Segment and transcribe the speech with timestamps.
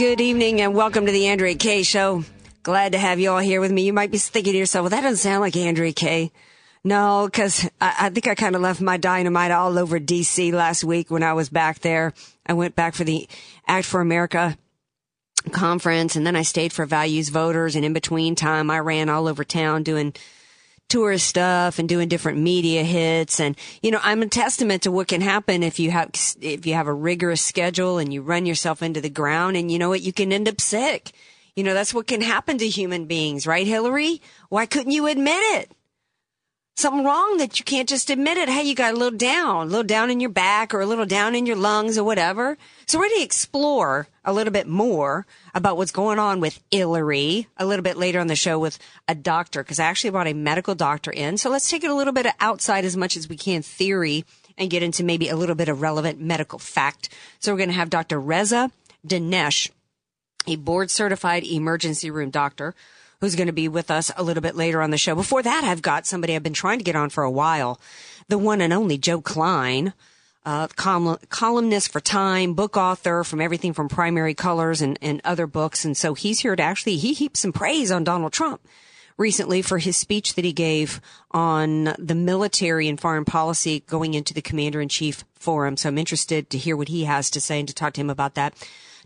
[0.00, 2.24] Good evening and welcome to the Andrea Kaye Show.
[2.62, 3.82] Glad to have you all here with me.
[3.82, 6.32] You might be thinking to yourself, well, that doesn't sound like Andrea Kaye.
[6.82, 10.84] No, because I, I think I kind of left my dynamite all over DC last
[10.84, 12.14] week when I was back there.
[12.46, 13.28] I went back for the
[13.68, 14.56] Act for America
[15.52, 19.28] conference and then I stayed for Values Voters and in between time I ran all
[19.28, 20.14] over town doing
[20.90, 25.08] tourist stuff and doing different media hits and you know I'm a testament to what
[25.08, 26.10] can happen if you have
[26.40, 29.78] if you have a rigorous schedule and you run yourself into the ground and you
[29.78, 31.12] know what you can end up sick.
[31.56, 34.20] You know that's what can happen to human beings, right Hillary?
[34.48, 35.72] Why couldn't you admit it?
[36.80, 38.48] Something wrong that you can't just admit it.
[38.48, 41.06] Hey, you got a little down, a little down in your back or a little
[41.06, 42.56] down in your lungs or whatever.
[42.86, 47.48] So we're going to explore a little bit more about what's going on with Hillary
[47.56, 50.32] a little bit later on the show with a doctor because I actually brought a
[50.32, 51.36] medical doctor in.
[51.36, 54.24] So let's take it a little bit outside as much as we can theory
[54.56, 57.10] and get into maybe a little bit of relevant medical fact.
[57.38, 58.18] So we're going to have Dr.
[58.18, 58.70] Reza
[59.06, 59.70] Dinesh,
[60.46, 62.74] a board certified emergency room doctor
[63.20, 65.14] who's going to be with us a little bit later on the show.
[65.14, 67.80] Before that, I've got somebody I've been trying to get on for a while.
[68.28, 69.92] The one and only Joe Klein,
[70.46, 75.46] uh, column, columnist for Time, book author from everything from Primary Colors and, and other
[75.46, 75.84] books.
[75.84, 78.62] And so he's here to actually, he heaps some praise on Donald Trump
[79.18, 80.98] recently for his speech that he gave
[81.30, 85.76] on the military and foreign policy going into the commander in chief forum.
[85.76, 88.08] So I'm interested to hear what he has to say and to talk to him
[88.08, 88.54] about that.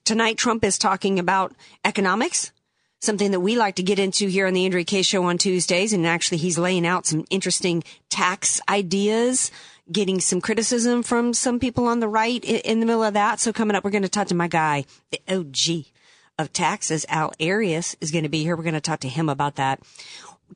[0.05, 1.53] Tonight, Trump is talking about
[1.85, 2.53] economics
[3.05, 5.93] something that we like to get into here on the Andrea Kaye show on Tuesdays.
[5.93, 9.51] And actually he's laying out some interesting tax ideas,
[9.91, 13.41] getting some criticism from some people on the right in the middle of that.
[13.41, 15.87] So coming up, we're going to talk to my guy, the OG
[16.39, 18.57] of taxes, Al Arias is going to be here.
[18.57, 19.81] We're going to talk to him about that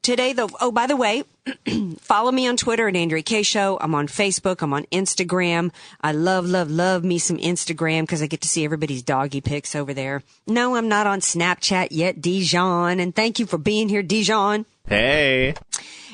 [0.02, 1.24] today though oh by the way
[1.98, 3.78] follow me on twitter at andrea kaye show.
[3.80, 4.62] I'm on facebook.
[4.62, 5.72] I'm on instagram.
[6.00, 9.74] I love love love me some instagram because i get to see everybody's doggy pics
[9.74, 10.22] over there.
[10.46, 13.00] No i'm not on snapchat yet dijon.
[13.00, 14.66] And thank you for being here dijon.
[14.86, 15.54] Hey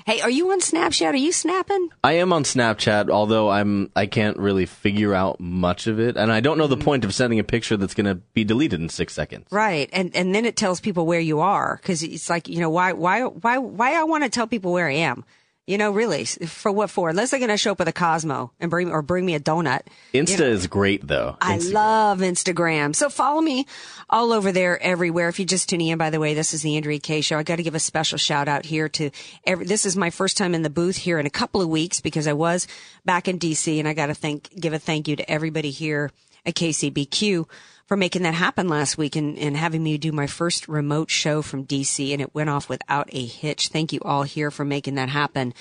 [0.06, 1.14] Hey, are you on Snapchat?
[1.14, 1.88] Are you snapping?
[2.04, 6.30] I am on Snapchat, although I'm I can't really figure out much of it, and
[6.30, 6.84] I don't know the mm-hmm.
[6.84, 9.46] point of sending a picture that's going to be deleted in six seconds.
[9.50, 12.68] Right, and and then it tells people where you are because it's like you know
[12.68, 15.24] why why why why I want to tell people where I am.
[15.66, 17.08] You know, really, for what for?
[17.08, 19.40] Unless they're going to show up with a Cosmo and bring or bring me a
[19.40, 19.80] donut.
[20.12, 21.38] Insta you know, is great though.
[21.40, 21.72] I Instagram.
[21.72, 22.94] love Instagram.
[22.94, 23.66] So follow me
[24.10, 25.30] all over there, everywhere.
[25.30, 27.38] If you just tuning in, by the way, this is the Andrea Kaye Show.
[27.38, 29.10] I got to give a special shout out here to
[29.46, 29.64] every.
[29.64, 32.26] This is my first time in the booth here in a couple of weeks because
[32.26, 32.66] I was
[33.06, 36.10] back in DC, and I got to thank give a thank you to everybody here
[36.44, 37.46] at KCBQ
[37.86, 41.42] for making that happen last week and, and having me do my first remote show
[41.42, 43.68] from DC and it went off without a hitch.
[43.68, 45.52] Thank you all here for making that happen.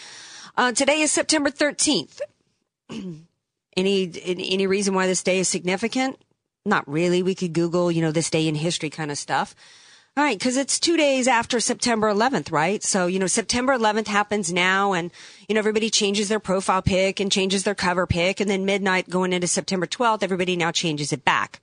[0.56, 2.22] Uh, today is September 13th.
[3.78, 6.18] any, any reason why this day is significant?
[6.66, 7.24] Not really.
[7.24, 9.54] We could Google, you know, this day in history kind of stuff.
[10.16, 12.84] All right, because it's two days after September 11th, right?
[12.84, 15.10] So, you know, September 11th happens now and,
[15.50, 18.40] you know, everybody changes their profile pic and changes their cover pic.
[18.40, 21.60] And then midnight going into September 12th, everybody now changes it back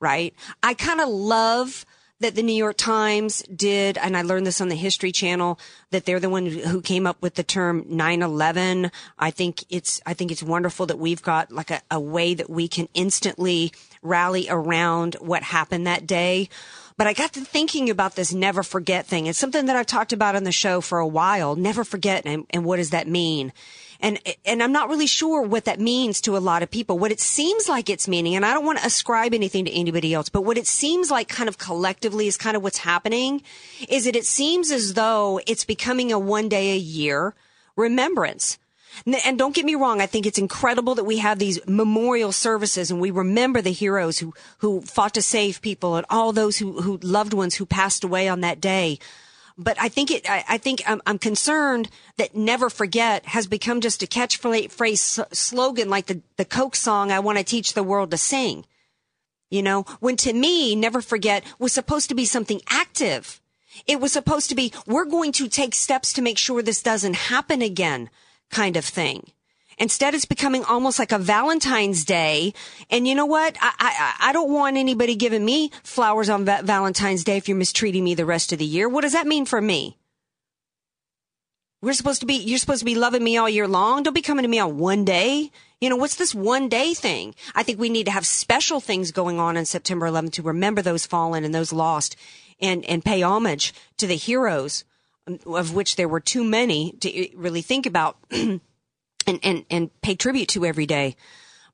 [0.00, 0.34] right?
[0.62, 1.84] I kind of love
[2.20, 5.58] that the New York Times did, and I learned this on the History Channel,
[5.90, 8.90] that they're the one who came up with the term 9-11.
[9.18, 12.50] I think it's, I think it's wonderful that we've got like a, a way that
[12.50, 13.72] we can instantly
[14.02, 16.48] rally around what happened that day.
[16.96, 19.26] But I got to thinking about this never forget thing.
[19.26, 21.54] It's something that I've talked about on the show for a while.
[21.54, 22.26] Never forget.
[22.26, 23.52] And, and what does that mean?
[24.00, 26.98] And, and I'm not really sure what that means to a lot of people.
[26.98, 30.14] What it seems like it's meaning, and I don't want to ascribe anything to anybody
[30.14, 33.42] else, but what it seems like kind of collectively is kind of what's happening
[33.88, 37.34] is that it seems as though it's becoming a one day a year
[37.74, 38.58] remembrance.
[39.06, 42.90] And don't get me wrong, I think it's incredible that we have these memorial services
[42.90, 46.80] and we remember the heroes who, who fought to save people and all those who,
[46.82, 48.98] who loved ones who passed away on that day.
[49.60, 53.80] But I think it, I, I think I'm, I'm, concerned that never forget has become
[53.80, 58.12] just a catchphrase slogan like the, the Coke song, I want to teach the world
[58.12, 58.64] to sing.
[59.50, 63.40] You know, when to me, never forget was supposed to be something active.
[63.86, 67.14] It was supposed to be, we're going to take steps to make sure this doesn't
[67.14, 68.10] happen again
[68.50, 69.32] kind of thing.
[69.78, 72.52] Instead, it's becoming almost like a Valentine's Day.
[72.90, 73.56] And you know what?
[73.60, 77.56] I, I, I don't want anybody giving me flowers on va- Valentine's Day if you're
[77.56, 78.88] mistreating me the rest of the year.
[78.88, 79.96] What does that mean for me?
[81.80, 84.02] We're supposed to be, you're supposed to be loving me all year long.
[84.02, 85.52] Don't be coming to me on one day.
[85.80, 87.36] You know, what's this one day thing?
[87.54, 90.82] I think we need to have special things going on on September 11th to remember
[90.82, 92.16] those fallen and those lost
[92.60, 94.84] and, and pay homage to the heroes
[95.28, 98.16] um, of which there were too many to really think about
[99.28, 101.16] and, and, and pay tribute to every day.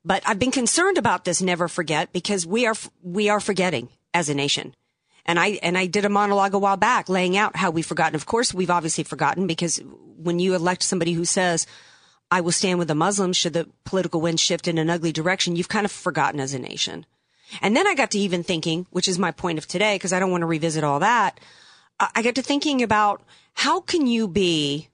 [0.03, 4.29] But I've been concerned about this never forget because we are, we are forgetting as
[4.29, 4.75] a nation.
[5.25, 8.15] And I, and I did a monologue a while back laying out how we've forgotten.
[8.15, 9.81] Of course, we've obviously forgotten because
[10.17, 11.65] when you elect somebody who says,
[12.29, 15.55] I will stand with the Muslims should the political wind shift in an ugly direction,
[15.55, 17.05] you've kind of forgotten as a nation.
[17.61, 20.19] And then I got to even thinking, which is my point of today, because I
[20.19, 21.39] don't want to revisit all that.
[21.99, 23.23] I got to thinking about
[23.53, 24.89] how can you be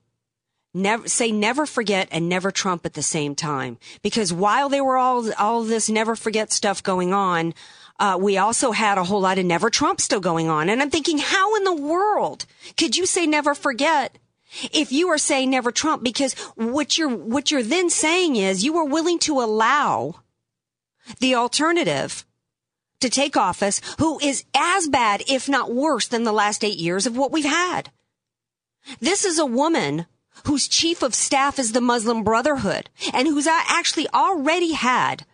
[0.74, 3.78] never say never forget and never Trump at the same time?
[4.02, 7.54] Because while there were all all this never forget stuff going on,
[8.00, 10.70] uh, we also had a whole lot of never Trump still going on.
[10.70, 12.46] And I'm thinking, how in the world
[12.78, 14.18] could you say never forget
[14.74, 16.04] if you are saying never Trump?
[16.04, 20.16] Because what you're what you're then saying is you are willing to allow
[21.20, 22.26] the alternative
[23.02, 27.06] to take office who is as bad, if not worse, than the last eight years
[27.06, 27.92] of what we've had.
[29.00, 30.06] This is a woman
[30.46, 35.26] whose chief of staff is the Muslim Brotherhood and who's actually already had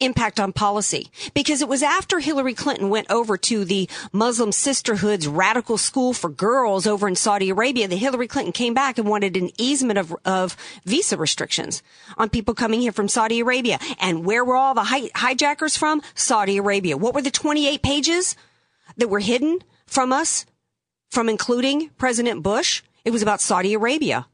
[0.00, 5.26] impact on policy because it was after Hillary Clinton went over to the Muslim Sisterhood's
[5.26, 9.36] radical school for girls over in Saudi Arabia that Hillary Clinton came back and wanted
[9.36, 11.82] an easement of, of visa restrictions
[12.18, 13.78] on people coming here from Saudi Arabia.
[13.98, 16.02] And where were all the hi- hijackers from?
[16.14, 16.96] Saudi Arabia.
[16.96, 18.36] What were the 28 pages
[18.98, 20.44] that were hidden from us
[21.10, 22.82] from including President Bush?
[23.04, 24.26] It was about Saudi Arabia.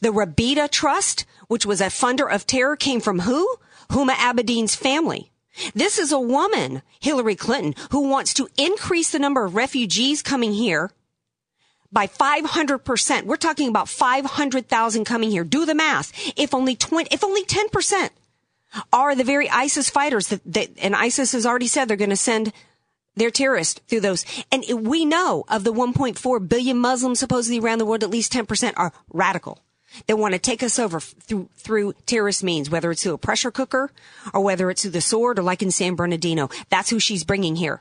[0.00, 3.56] The Rabita Trust, which was a funder of terror, came from who?
[3.90, 5.30] Huma Abedin's family.
[5.74, 10.52] This is a woman, Hillary Clinton, who wants to increase the number of refugees coming
[10.52, 10.92] here
[11.92, 13.24] by 500%.
[13.24, 15.44] We're talking about 500,000 coming here.
[15.44, 16.12] Do the math.
[16.36, 18.10] If only 20, if only 10%
[18.92, 22.16] are the very ISIS fighters that, that and ISIS has already said they're going to
[22.16, 22.52] send
[23.16, 24.24] they're terrorists through those.
[24.52, 28.72] And we know of the 1.4 billion Muslims supposedly around the world, at least 10%
[28.76, 29.58] are radical.
[30.06, 33.50] They want to take us over through, through terrorist means, whether it's through a pressure
[33.50, 33.90] cooker
[34.32, 36.48] or whether it's through the sword or like in San Bernardino.
[36.68, 37.80] That's who she's bringing here.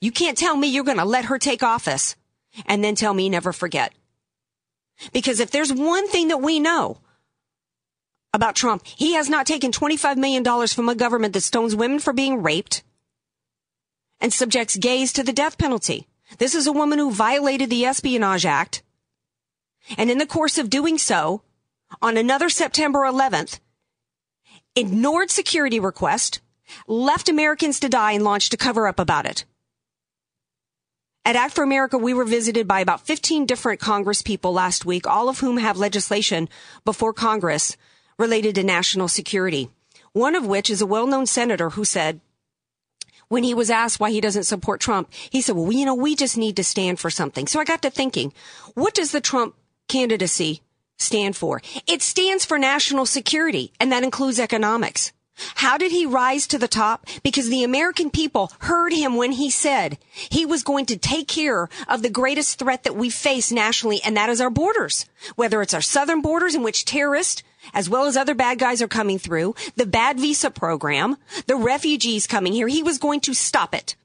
[0.00, 2.16] You can't tell me you're going to let her take office
[2.66, 3.92] and then tell me never forget.
[5.12, 6.98] Because if there's one thing that we know
[8.32, 12.12] about Trump, he has not taken $25 million from a government that stones women for
[12.12, 12.82] being raped
[14.20, 16.06] and subjects gays to the death penalty.
[16.38, 18.82] This is a woman who violated the Espionage Act.
[19.96, 21.42] And in the course of doing so,
[22.00, 23.60] on another September 11th,
[24.74, 26.40] ignored security request,
[26.86, 29.44] left Americans to die and launched a cover up about it.
[31.26, 35.06] At Act for America, we were visited by about 15 different Congress people last week,
[35.06, 36.48] all of whom have legislation
[36.84, 37.76] before Congress
[38.18, 39.70] related to national security.
[40.12, 42.20] One of which is a well-known senator who said,
[43.28, 46.14] when he was asked why he doesn't support Trump, he said, well, you know, we
[46.14, 47.46] just need to stand for something.
[47.46, 48.32] So I got to thinking,
[48.74, 49.54] what does the Trump
[49.88, 50.62] candidacy
[50.98, 51.60] stand for?
[51.86, 55.12] It stands for national security, and that includes economics.
[55.56, 57.06] How did he rise to the top?
[57.22, 61.68] Because the American people heard him when he said he was going to take care
[61.88, 65.06] of the greatest threat that we face nationally, and that is our borders.
[65.34, 68.88] Whether it's our southern borders in which terrorists as well as other bad guys are
[68.88, 73.74] coming through, the bad visa program, the refugees coming here, he was going to stop
[73.74, 73.96] it.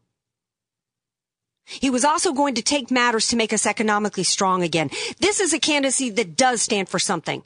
[1.70, 4.90] He was also going to take matters to make us economically strong again.
[5.20, 7.44] This is a candidacy that does stand for something.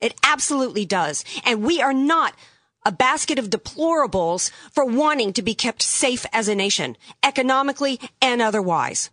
[0.00, 1.24] It absolutely does.
[1.44, 2.34] And we are not
[2.86, 8.40] a basket of deplorables for wanting to be kept safe as a nation, economically and
[8.40, 9.10] otherwise.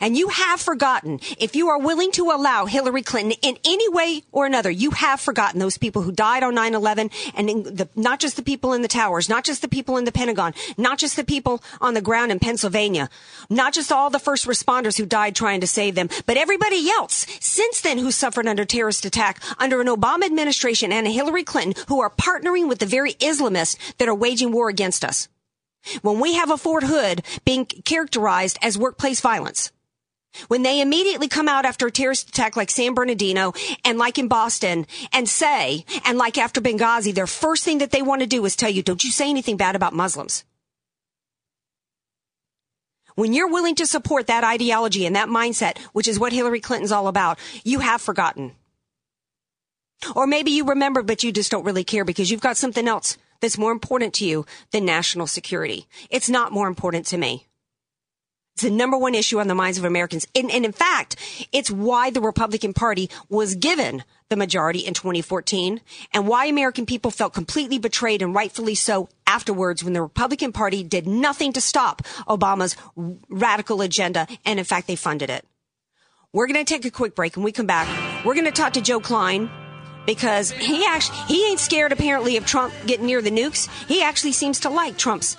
[0.00, 4.22] And you have forgotten, if you are willing to allow Hillary Clinton in any way
[4.32, 8.36] or another, you have forgotten those people who died on 9-11 and the, not just
[8.36, 11.24] the people in the towers, not just the people in the Pentagon, not just the
[11.24, 13.08] people on the ground in Pennsylvania,
[13.48, 17.26] not just all the first responders who died trying to save them, but everybody else
[17.40, 21.80] since then who suffered under terrorist attack under an Obama administration and a Hillary Clinton
[21.88, 25.28] who are partnering with the very Islamists that are waging war against us.
[26.02, 29.70] When we have a Fort Hood being characterized as workplace violence,
[30.48, 33.52] when they immediately come out after a terrorist attack like San Bernardino
[33.84, 38.02] and like in Boston and say, and like after Benghazi, their first thing that they
[38.02, 40.44] want to do is tell you, don't you say anything bad about Muslims.
[43.14, 46.92] When you're willing to support that ideology and that mindset, which is what Hillary Clinton's
[46.92, 48.52] all about, you have forgotten.
[50.14, 53.16] Or maybe you remember, but you just don't really care because you've got something else
[53.40, 55.88] that's more important to you than national security.
[56.10, 57.46] It's not more important to me.
[58.56, 60.26] It's the number one issue on the minds of Americans.
[60.34, 61.16] And, and, in fact,
[61.52, 65.82] it's why the Republican Party was given the majority in 2014
[66.14, 70.82] and why American people felt completely betrayed and rightfully so afterwards when the Republican Party
[70.82, 72.76] did nothing to stop Obama's
[73.28, 74.26] radical agenda.
[74.46, 75.44] And in fact, they funded it.
[76.32, 78.24] We're going to take a quick break and we come back.
[78.24, 79.50] We're going to talk to Joe Klein
[80.06, 83.68] because he actually, he ain't scared apparently of Trump getting near the nukes.
[83.86, 85.36] He actually seems to like Trump's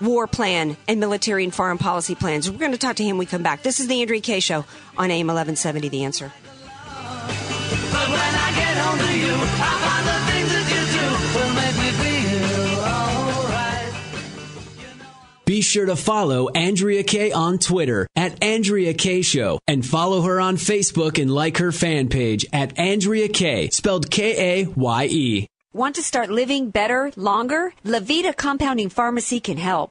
[0.00, 2.50] war plan and military and foreign policy plans.
[2.50, 3.62] We're going to talk to him when we come back.
[3.62, 4.64] This is the Andrea Kaye Show
[4.96, 6.32] on AM 1170, The Answer.
[15.44, 20.38] Be sure to follow Andrea Kaye on Twitter at Andrea Kaye Show and follow her
[20.38, 25.48] on Facebook and like her fan page at Andrea Kaye, spelled K A Y E.
[25.74, 27.74] Want to start living better, longer?
[27.84, 29.90] Levita Compounding Pharmacy can help.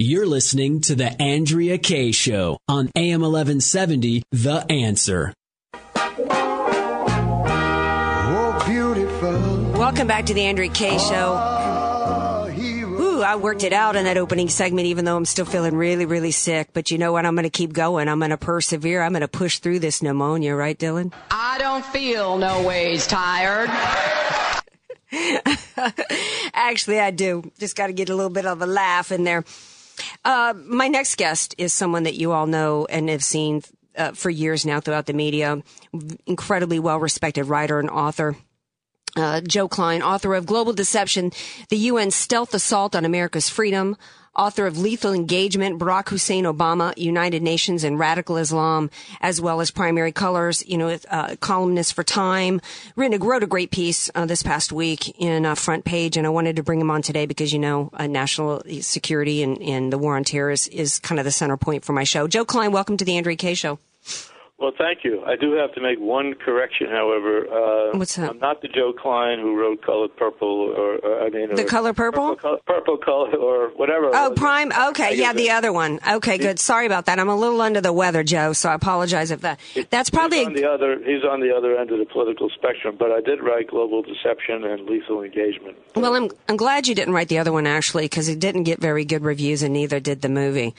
[0.00, 5.34] You're listening to the Andrea Kaye Show on AM 1170, The Answer.
[8.30, 9.72] Oh, beautiful.
[9.72, 11.34] Welcome back to the Andrea Kaye Show.
[11.36, 15.74] Ah, Ooh, I worked it out in that opening segment, even though I'm still feeling
[15.74, 16.68] really, really sick.
[16.72, 17.26] But you know what?
[17.26, 18.08] I'm going to keep going.
[18.08, 19.02] I'm going to persevere.
[19.02, 21.12] I'm going to push through this pneumonia, right, Dylan?
[21.32, 23.68] I don't feel no ways tired.
[26.54, 27.50] Actually, I do.
[27.58, 29.42] Just got to get a little bit of a laugh in there.
[30.24, 33.62] Uh, my next guest is someone that you all know and have seen
[33.96, 35.62] uh, for years now throughout the media.
[36.26, 38.36] Incredibly well respected writer and author.
[39.16, 41.32] Uh, Joe Klein, author of Global Deception,
[41.70, 43.96] the UN Stealth Assault on America's Freedom,
[44.38, 48.90] author of Lethal Engagement, Barack Hussein Obama, United Nations, and Radical Islam,
[49.20, 52.60] as well as Primary Colors, you know, uh, columnist for Time.
[52.96, 56.30] Written, wrote a great piece uh, this past week in uh, Front Page, and I
[56.30, 59.98] wanted to bring him on today because, you know, uh, national security and, and the
[59.98, 62.28] war on terror is, is kind of the center point for my show.
[62.28, 63.78] Joe Klein, welcome to the Andrea Kaye Show.
[64.58, 65.22] Well, thank you.
[65.24, 67.46] I do have to make one correction, however.
[67.46, 68.28] Uh, What's that?
[68.28, 71.66] I'm not the Joe Klein who wrote Colored Purple, or, or I mean, The or
[71.66, 72.34] Color Purple?
[72.34, 74.10] Purple, Purple Color, or whatever.
[74.12, 74.72] Oh, Prime.
[74.72, 76.00] Okay, yeah, the other one.
[76.10, 76.58] Okay, good.
[76.58, 77.20] Sorry about that.
[77.20, 79.60] I'm a little under the weather, Joe, so I apologize if that.
[79.90, 80.98] That's probably He's on the other.
[81.04, 84.64] He's on the other end of the political spectrum, but I did write Global Deception
[84.64, 85.76] and Lethal Engagement.
[85.94, 88.80] Well, I'm I'm glad you didn't write the other one actually because it didn't get
[88.80, 90.74] very good reviews, and neither did the movie.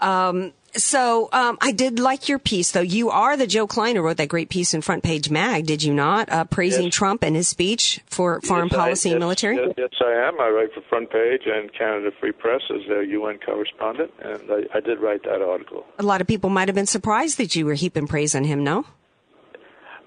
[0.00, 2.80] Um, so um, I did like your piece, though.
[2.80, 5.82] You are the Joe Klein who wrote that great piece in Front Page Mag, did
[5.82, 6.28] you not?
[6.30, 6.94] Uh, praising Yes.
[6.94, 9.56] Trump and his speech for foreign Yes, I- policy and yes, military.
[9.76, 10.40] Yes, I am.
[10.40, 14.76] I write for Front Page and Canada Free Press as their UN correspondent, and I,
[14.76, 15.84] I did write that article.
[15.98, 18.62] A lot of people might have been surprised that you were heaping praise on him.
[18.64, 18.84] No,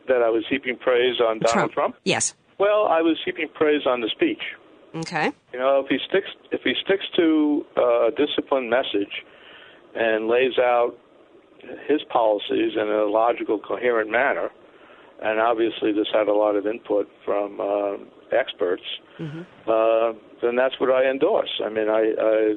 [0.07, 1.95] That I was heaping praise on Donald Trump.
[2.03, 2.33] Yes.
[2.57, 4.41] Well, I was heaping praise on the speech.
[4.95, 5.31] Okay.
[5.53, 9.23] You know, if he sticks if he sticks to uh, a disciplined message
[9.99, 10.91] and lays out
[11.87, 14.49] his policies in a logical, coherent manner,
[15.21, 17.97] and obviously this had a lot of input from uh,
[18.35, 18.83] experts,
[19.67, 21.49] uh, then that's what I endorse.
[21.63, 22.55] I mean, I, I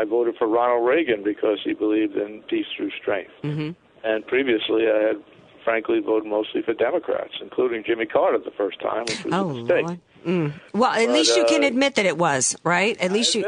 [0.00, 3.70] I voted for Ronald Reagan because he believed in peace through strength, Mm-hmm.
[4.04, 5.16] and previously I had
[5.64, 9.54] frankly voted mostly for Democrats, including Jimmy Carter the first time, which was Oh, a
[9.54, 10.00] mistake.
[10.26, 10.52] Mm.
[10.72, 12.98] Well, at But, least you can uh, admit that it was, right?
[13.00, 13.44] At least you.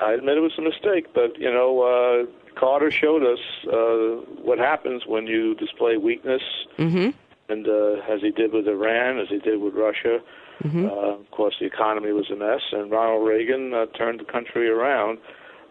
[0.00, 4.58] I admit it was a mistake, but you know, uh, Carter showed us uh, what
[4.58, 6.42] happens when you display weakness,
[6.78, 7.10] Mm-hmm.
[7.48, 10.18] and uh, as he did with Iran, as he did with Russia.
[10.64, 10.86] Mm-hmm.
[10.86, 14.68] Uh, of course, the economy was a mess, and Ronald Reagan uh, turned the country
[14.68, 15.18] around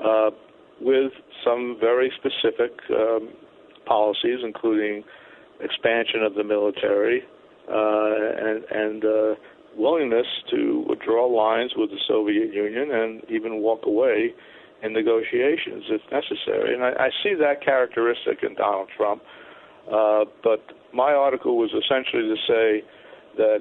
[0.03, 0.31] uh,
[0.81, 1.13] with
[1.45, 3.29] some very specific um,
[3.85, 5.03] policies, including
[5.61, 7.23] expansion of the military
[7.69, 9.35] uh, and, and uh,
[9.77, 14.33] willingness to draw lines with the Soviet Union and even walk away
[14.83, 16.73] in negotiations if necessary.
[16.73, 19.21] And I, I see that characteristic in Donald Trump.
[19.91, 22.83] Uh, but my article was essentially to say
[23.37, 23.59] that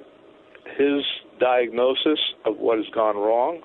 [0.76, 1.04] his
[1.38, 3.60] diagnosis of what has gone wrong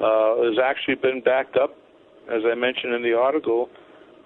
[0.00, 1.76] uh, has actually been backed up,
[2.28, 3.68] as I mentioned in the article,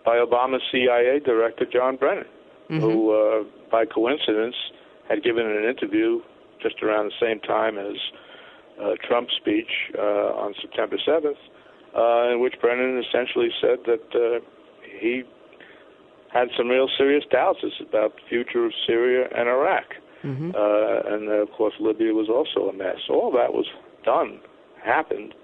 [0.04, 2.26] by Obama's CIA director, John Brennan,
[2.80, 4.56] who, uh, by coincidence,
[5.08, 6.20] had given an interview
[6.62, 7.96] just around the same time as
[8.80, 11.34] uh, Trump's speech uh, on September 7th,
[11.96, 14.40] uh, in which Brennan essentially said that uh,
[15.00, 15.22] he
[16.32, 19.84] had some real serious doubts about the future of Syria and Iraq.
[20.22, 20.50] Mm-hmm.
[20.54, 22.98] Uh, and uh, of course, Libya was also a mess.
[23.08, 23.66] All that was
[24.04, 24.40] done,
[24.84, 25.34] happened,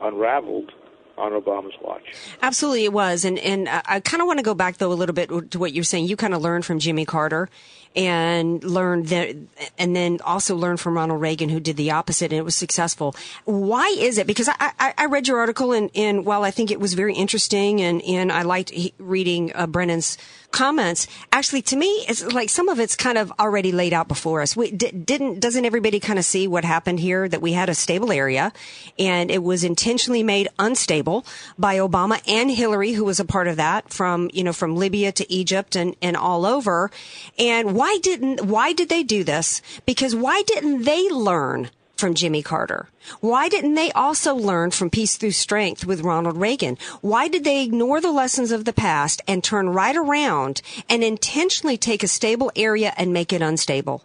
[0.00, 0.72] unraveled
[1.16, 2.02] on Obama's watch.
[2.42, 4.94] Absolutely, it was, and and I- I kind of want to go back though a
[4.94, 6.06] little bit to what you're saying.
[6.08, 7.48] You kind of learned from Jimmy Carter,
[7.96, 9.36] and learn that,
[9.78, 13.14] and then also learned from Ronald Reagan, who did the opposite, and it was successful.
[13.44, 14.26] Why is it?
[14.26, 17.14] Because I I, I read your article, and and while I think it was very
[17.14, 20.18] interesting, and and I liked reading uh, Brennan's
[20.54, 21.08] comments.
[21.32, 24.56] Actually, to me, it's like some of it's kind of already laid out before us.
[24.56, 27.28] We di- didn't doesn't everybody kind of see what happened here?
[27.28, 28.52] That we had a stable area,
[28.98, 31.26] and it was intentionally made unstable
[31.58, 35.12] by Obama and Hillary, who was a part of that from you know from Libya
[35.12, 36.90] to Egypt and and all over.
[37.38, 39.62] And why didn't why did they do this?
[39.86, 41.70] Because why didn't they learn?
[41.96, 42.88] From Jimmy Carter.
[43.20, 46.76] Why didn't they also learn from Peace Through Strength with Ronald Reagan?
[47.02, 51.76] Why did they ignore the lessons of the past and turn right around and intentionally
[51.76, 54.02] take a stable area and make it unstable?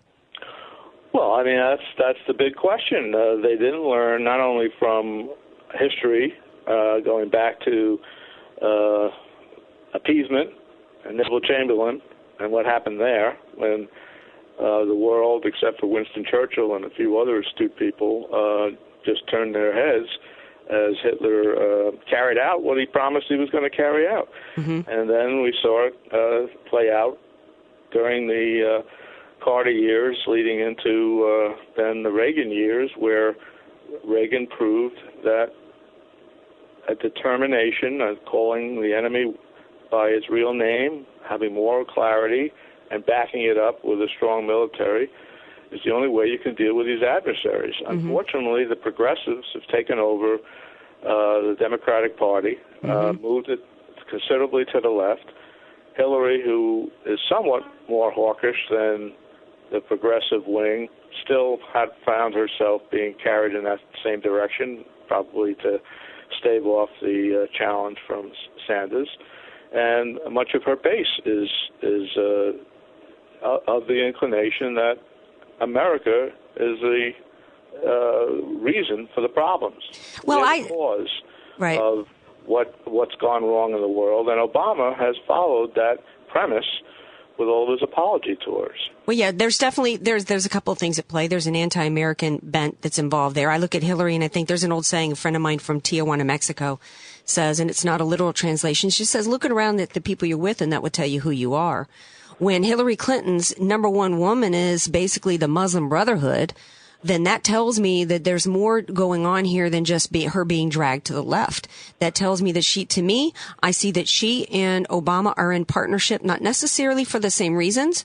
[1.13, 3.13] Well, I mean that's that's the big question.
[3.15, 5.31] Uh, they didn't learn not only from
[5.73, 6.33] history,
[6.67, 7.99] uh, going back to
[8.61, 9.09] uh,
[9.95, 10.51] appeasement
[11.05, 12.01] and Neville Chamberlain
[12.39, 13.87] and what happened there when
[14.59, 18.75] uh, the world, except for Winston Churchill and a few other astute people, uh,
[19.05, 20.07] just turned their heads
[20.69, 24.29] as Hitler uh, carried out what he promised he was going to carry out.
[24.87, 27.17] And then we saw it uh, play out
[27.91, 33.35] during the uh, Carter years, leading into uh, then the Reagan years, where
[34.05, 35.47] Reagan proved that
[36.87, 39.33] a determination of calling the enemy
[39.91, 42.51] by its real name, having moral clarity,
[42.91, 45.09] and backing it up with a strong military
[45.71, 47.75] is the only way you can deal with these adversaries.
[47.87, 53.59] Unfortunately, the progressives have taken over uh, the Democratic Party, uh, moved it
[54.09, 55.25] considerably to the left.
[55.95, 59.13] Hillary, who is somewhat more hawkish than
[59.71, 60.87] the progressive wing,
[61.23, 65.77] still had found herself being carried in that same direction, probably to
[66.39, 68.31] stave off the uh, challenge from
[68.67, 69.09] Sanders.
[69.73, 71.47] And much of her base is
[71.83, 74.95] is uh, of the inclination that
[75.61, 77.09] America is the
[77.85, 79.83] uh, reason for the problems.
[80.25, 81.07] Well, I- cause
[81.57, 81.79] Right.
[81.79, 82.07] of
[82.45, 85.97] what what's gone wrong in the world, and Obama has followed that
[86.29, 86.65] premise
[87.37, 88.77] with all of his apology tours.
[89.05, 91.27] Well, yeah, there's definitely there's there's a couple of things at play.
[91.27, 93.51] There's an anti-American bent that's involved there.
[93.51, 95.11] I look at Hillary and I think there's an old saying.
[95.11, 96.79] A friend of mine from Tijuana, Mexico,
[97.29, 98.89] says, and it's not a literal translation.
[98.89, 101.31] She says, "Looking around at the people you're with, and that would tell you who
[101.31, 101.87] you are."
[102.37, 106.53] When Hillary Clinton's number one woman is basically the Muslim Brotherhood,
[107.03, 110.69] then that tells me that there's more going on here than just be, her being
[110.69, 111.67] dragged to the left.
[111.99, 115.65] That tells me that she, to me, I see that she and Obama are in
[115.65, 118.03] partnership, not necessarily for the same reasons,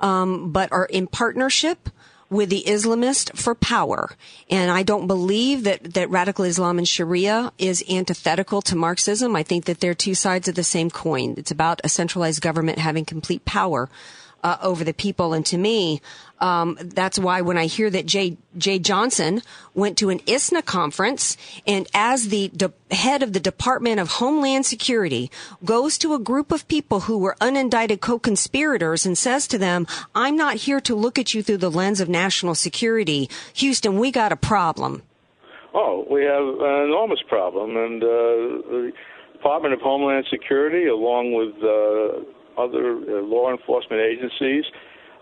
[0.00, 1.88] um, but are in partnership
[2.30, 4.10] with the Islamist for power.
[4.50, 9.36] And I don't believe that, that radical Islam and Sharia is antithetical to Marxism.
[9.36, 11.34] I think that they're two sides of the same coin.
[11.36, 13.88] It's about a centralized government having complete power
[14.44, 15.32] uh, over the people.
[15.32, 16.02] And to me,
[16.38, 21.38] um, that's why when I hear that Jeh, Jeh Johnson went to an ISNA conference
[21.66, 25.30] and as the de- head of the Department of Homeland Security
[25.64, 30.36] goes to a group of people who were unindicted co-conspirators and says to them, I'm
[30.36, 33.30] not here to look at you through the lens of national security.
[33.54, 35.02] Houston, we got a problem.
[35.72, 38.92] Oh, we have an enormous problem, and uh, the
[39.32, 44.64] Department of Homeland Security, along with uh, other uh, law enforcement agencies,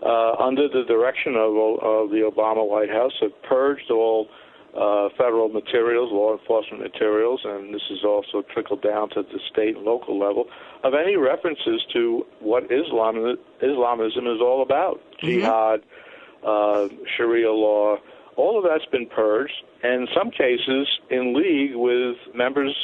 [0.01, 4.27] uh, under the direction of, of the Obama White House, have purged all
[4.75, 9.75] uh, federal materials, law enforcement materials, and this has also trickled down to the state
[9.75, 10.45] and local level
[10.83, 15.81] of any references to what Islam Islamism is all about, jihad,
[16.43, 17.97] uh, Sharia law.
[18.35, 22.75] All of that's been purged, and in some cases in league with members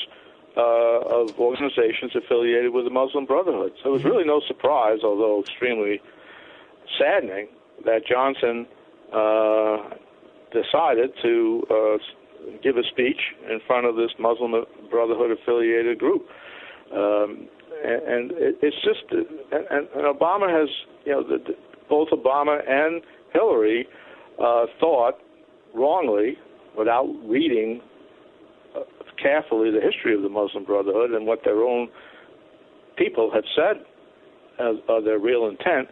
[0.58, 3.74] uh, of organizations affiliated with the Muslim Brotherhood.
[3.84, 6.02] So it was really no surprise, although extremely
[6.98, 7.48] saddening,
[7.86, 8.66] that Johnson
[9.14, 9.96] uh,
[10.52, 11.98] decided to uh,
[12.62, 16.28] give a speech in front of this Muslim Brotherhood affiliated group.
[16.92, 17.48] Um,
[17.84, 20.70] and, and it, it's just, and, and Obama has,
[21.06, 21.56] you know, the, the,
[21.90, 23.02] both Obama and
[23.34, 23.88] Hillary
[24.44, 25.16] uh, thought
[25.74, 26.38] wrongly,
[26.78, 27.82] without reading
[29.22, 31.90] carefully the history of the Muslim Brotherhood and what their own
[32.98, 33.86] people have said
[34.60, 35.90] as uh, their real intent,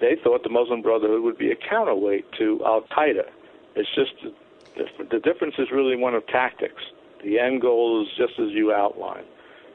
[0.00, 3.24] they thought the Muslim Brotherhood would be a counterweight to Al Qaeda.
[3.74, 4.12] It's just
[5.10, 6.82] the difference is really one of tactics.
[7.24, 9.26] The end goal is just as you outlined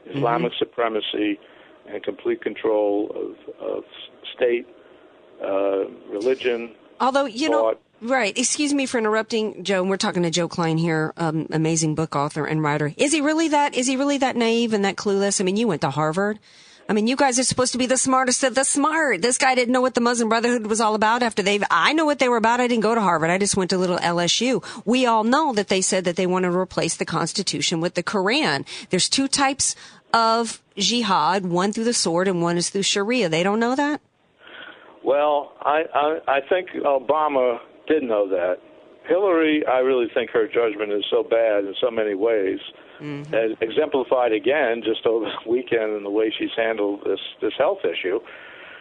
[0.09, 0.59] Islamic mm-hmm.
[0.59, 1.39] supremacy
[1.87, 3.83] and complete control of, of
[4.33, 4.67] state,
[5.43, 6.73] uh, religion.
[6.99, 7.73] Although, you thought.
[7.73, 8.37] know, right.
[8.37, 9.83] Excuse me for interrupting, Joe.
[9.83, 12.93] We're talking to Joe Klein here, um, amazing book author and writer.
[12.97, 13.75] Is he really that?
[13.75, 15.39] Is he really that naive and that clueless?
[15.39, 16.39] I mean, you went to Harvard.
[16.87, 19.21] I mean, you guys are supposed to be the smartest of the smart.
[19.21, 22.05] This guy didn't know what the Muslim Brotherhood was all about after they've, I know
[22.05, 22.59] what they were about.
[22.59, 23.29] I didn't go to Harvard.
[23.29, 24.63] I just went to little LSU.
[24.85, 28.03] We all know that they said that they want to replace the Constitution with the
[28.03, 28.65] Quran.
[28.89, 29.75] There's two types
[30.13, 33.29] of jihad, one through the sword and one is through Sharia.
[33.29, 34.01] They don't know that?
[35.03, 38.57] Well, I, I, I think Obama did know that.
[39.07, 42.59] Hillary, I really think her judgment is so bad in so many ways
[43.01, 43.33] mm-hmm.
[43.33, 47.79] and exemplified again just over the weekend in the way she's handled this this health
[47.83, 48.19] issue.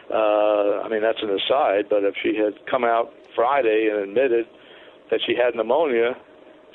[0.09, 4.47] Uh, I mean, that's an aside, but if she had come out Friday and admitted
[5.11, 6.15] that she had pneumonia,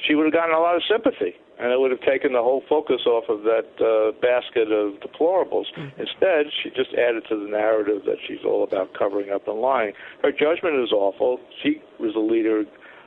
[0.06, 2.62] she would have gotten a lot of sympathy, and it would have taken the whole
[2.68, 5.66] focus off of that uh, basket of deplorables.
[5.74, 6.00] Mm-hmm.
[6.00, 9.92] Instead, she just added to the narrative that she's all about covering up and lying.
[10.22, 11.38] Her judgment is awful.
[11.62, 12.62] She was the leader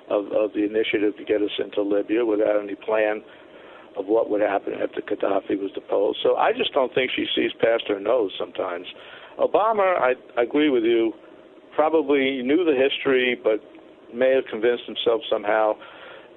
[0.09, 3.23] of, of the initiative to get us into Libya without any plan
[3.97, 6.19] of what would happen after Gaddafi was deposed.
[6.23, 8.87] So I just don't think she sees past her nose sometimes.
[9.39, 11.13] Obama, I, I agree with you,
[11.75, 13.63] probably knew the history, but
[14.13, 15.73] may have convinced himself somehow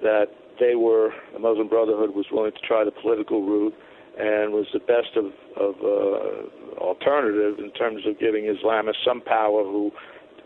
[0.01, 0.27] that
[0.59, 3.73] they were, the Muslim Brotherhood was willing to try the political route
[4.17, 5.25] and was the best of,
[5.57, 9.91] of uh, alternative in terms of giving Islamists some power who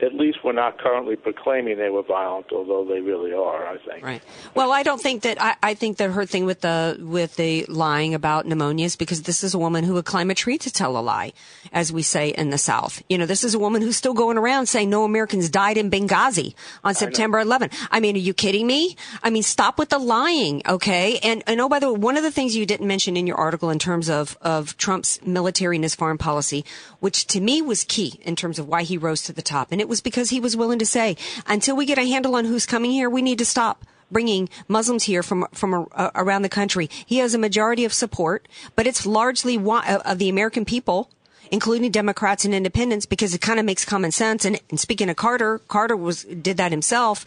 [0.02, 3.68] at least we're not currently proclaiming they were violent, although they really are.
[3.68, 4.04] I think.
[4.04, 4.22] Right.
[4.56, 5.42] Well, I don't think that.
[5.42, 9.24] I, I think that her thing with the with the lying about pneumonia is because
[9.24, 11.34] this is a woman who would climb a tree to tell a lie,
[11.72, 13.02] as we say in the South.
[13.10, 15.92] You know, this is a woman who's still going around saying no Americans died in
[15.92, 17.70] Benghazi on September 11.
[17.92, 18.96] I mean, are you kidding me?
[19.24, 21.20] I mean, stop with the lying, okay?
[21.24, 23.38] And and oh, by the way, one of the things you didn't mention in your
[23.38, 26.64] article in terms of of Trump's military and his foreign policy,
[27.00, 29.82] which to me was key in terms of why he rose to the top, and
[29.82, 32.66] it was because he was willing to say, until we get a handle on who's
[32.66, 36.90] coming here, we need to stop bringing Muslims here from from around the country.
[37.06, 41.10] He has a majority of support, but it's largely uh, of the American people,
[41.52, 44.46] including Democrats and Independents, because it kind of makes common sense.
[44.46, 47.26] And, and, speaking of Carter, Carter was did that himself.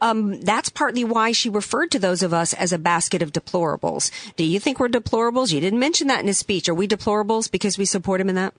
[0.00, 4.10] Um, that's partly why she referred to those of us as a basket of deplorables.
[4.36, 5.52] Do you think we're deplorables?
[5.52, 6.68] You didn't mention that in his speech.
[6.68, 8.54] Are we deplorables because we support him in that?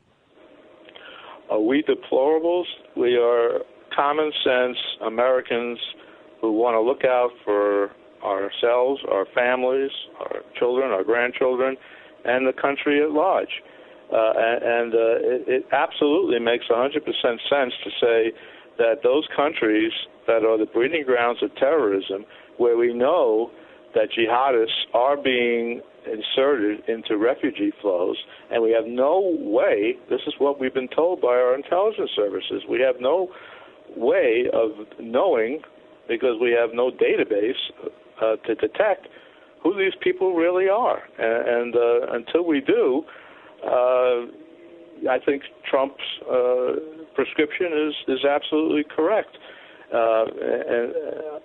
[1.49, 2.65] Are we deplorables?
[2.95, 3.59] We are
[3.95, 5.79] common sense Americans
[6.41, 7.91] who want to look out for
[8.23, 11.77] ourselves, our families, our children, our grandchildren,
[12.25, 13.61] and the country at large.
[14.11, 18.31] Uh, and, uh, it, it absolutely makes 100% sense to say
[18.77, 19.91] that those countries
[20.27, 22.25] that are the breeding grounds of terrorism,
[22.57, 23.51] where we know
[23.93, 25.81] that jihadists are being
[26.11, 28.17] inserted into refugee flows,
[28.51, 29.95] and we have no way.
[30.09, 32.63] This is what we've been told by our intelligence services.
[32.69, 33.29] We have no
[33.95, 35.61] way of knowing
[36.07, 37.53] because we have no database
[38.21, 39.07] uh, to detect
[39.63, 41.01] who these people really are.
[41.17, 43.03] And, and uh, until we do,
[43.65, 44.25] uh,
[45.09, 46.73] I think Trump's uh,
[47.15, 49.37] prescription is is absolutely correct.
[49.93, 51.39] Uh, and uh,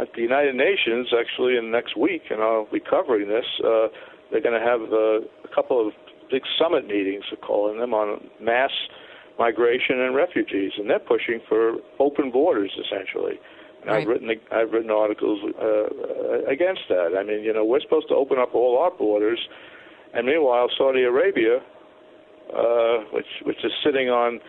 [0.00, 3.46] at the United Nations, actually, in next week, and I'll be covering this.
[3.60, 3.88] Uh,
[4.30, 5.92] they're going to have uh, a couple of
[6.30, 8.70] big summit meetings, they're calling them, on mass
[9.38, 13.38] migration and refugees, and they're pushing for open borders essentially.
[13.82, 17.14] And I've written I've written articles uh, against that.
[17.18, 19.38] I mean, you know, we're supposed to open up all our borders,
[20.14, 21.58] and meanwhile, Saudi Arabia,
[22.56, 24.40] uh, which which is sitting on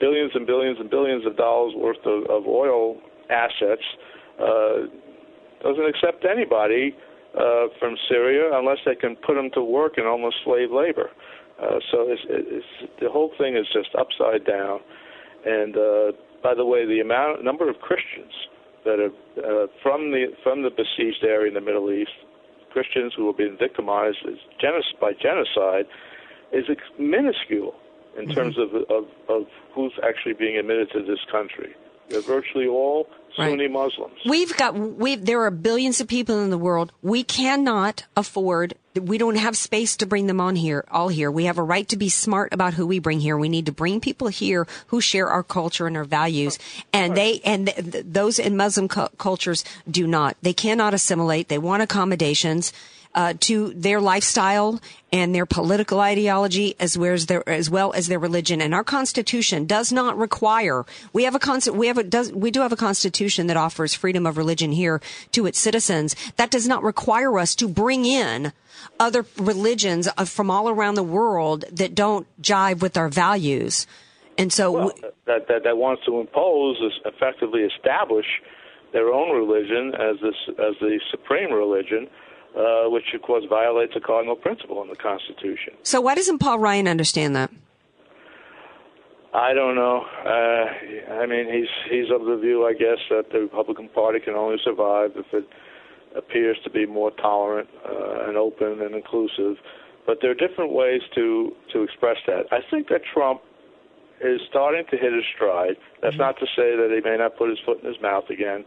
[0.00, 2.96] billions and billions and billions of dollars worth of, of oil
[3.30, 4.00] assets, uh,
[5.62, 6.96] doesn't accept anybody
[7.38, 11.10] uh, from Syria unless they can put them to work in almost slave labor.
[11.62, 14.80] Uh, so it's, it's, the whole thing is just upside down.
[15.44, 18.32] And uh, by the way, the amount number of Christians
[18.84, 19.12] that are
[19.44, 22.16] uh, from the from the besieged area in the Middle East,
[22.72, 25.84] Christians who have been victimized as genoc- by genocide,
[26.52, 27.74] is ex- minuscule
[28.18, 28.32] in Mm-hmm.
[28.34, 31.74] terms of, of of who's actually being admitted to this country.
[32.10, 34.18] They're virtually all Sunni Muslims.
[34.28, 36.92] We've got we there are billions of people in the world.
[37.02, 41.30] We cannot afford we don't have space to bring them on here all here.
[41.30, 43.38] We have a right to be smart about who we bring here.
[43.38, 46.58] We need to bring people here who share our culture and our values.
[46.92, 50.36] And they and th- those in Muslim cu- cultures do not.
[50.42, 51.48] They cannot assimilate.
[51.48, 52.72] They want accommodations.
[53.12, 54.80] Uh, to their lifestyle
[55.12, 58.60] and their political ideology as well as their as well as their religion.
[58.60, 62.52] And our constitution does not require we have a const- we have a does we
[62.52, 65.00] do have a constitution that offers freedom of religion here
[65.32, 66.14] to its citizens.
[66.36, 68.52] That does not require us to bring in
[69.00, 73.88] other religions from all around the world that don't jive with our values.
[74.38, 74.92] And so Well,
[75.26, 78.26] that, that that wants to impose is effectively establish
[78.92, 82.08] their own religion as this as the supreme religion,
[82.56, 85.74] uh, which of course violates a cardinal principle in the Constitution.
[85.82, 87.50] so why doesn't Paul Ryan understand that
[89.32, 90.04] I don't know.
[90.26, 94.34] Uh, I mean, he's he's of the view, I guess, that the Republican Party can
[94.34, 95.46] only survive if it
[96.16, 99.56] appears to be more tolerant uh, and open and inclusive.
[100.04, 102.46] But there are different ways to to express that.
[102.50, 103.42] I think that Trump
[104.20, 105.76] is starting to hit his stride.
[106.02, 108.64] That's not to say that he may not put his foot in his mouth again.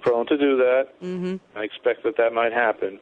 [0.00, 0.88] Prone to do that.
[1.02, 1.36] mm-hmm.
[1.58, 2.98] I expect that that might happen.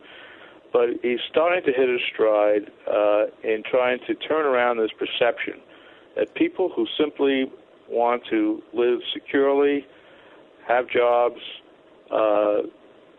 [0.73, 5.55] But he's starting to hit his stride uh, in trying to turn around this perception
[6.17, 7.51] that people who simply
[7.89, 9.87] want to live securely,
[10.67, 11.41] have jobs,
[12.11, 12.59] uh,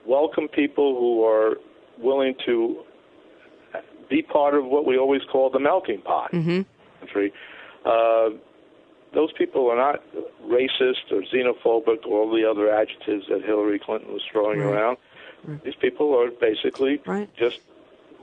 [0.05, 1.55] welcome people who are
[1.97, 2.83] willing to
[4.09, 6.61] be part of what we always call the melting pot Mm-hmm.
[6.99, 7.33] country.
[7.85, 8.29] Uh,
[9.13, 10.03] those people are not
[10.45, 14.73] racist or xenophobic or all the other adjectives that Hillary Clinton was throwing Right.
[14.73, 14.97] around.
[15.63, 17.01] These people are basically
[17.37, 17.59] just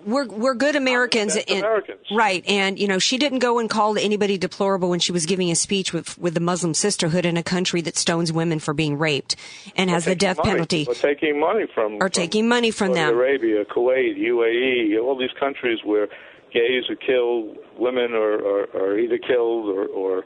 [0.05, 1.65] we're we're good Americans, and,
[2.13, 2.45] right?
[2.47, 5.57] And you know, she didn't go and call anybody deplorable when she was giving a
[5.57, 9.35] speech with with the Muslim Sisterhood in a country that stones women for being raped
[9.75, 10.85] and has the death money, penalty.
[10.87, 13.15] Or taking money from Or taking money from Saudi them.
[13.15, 16.09] Arabia, Kuwait, UAE, all these countries where
[16.53, 20.25] gays are killed, women are, are, are either killed or, or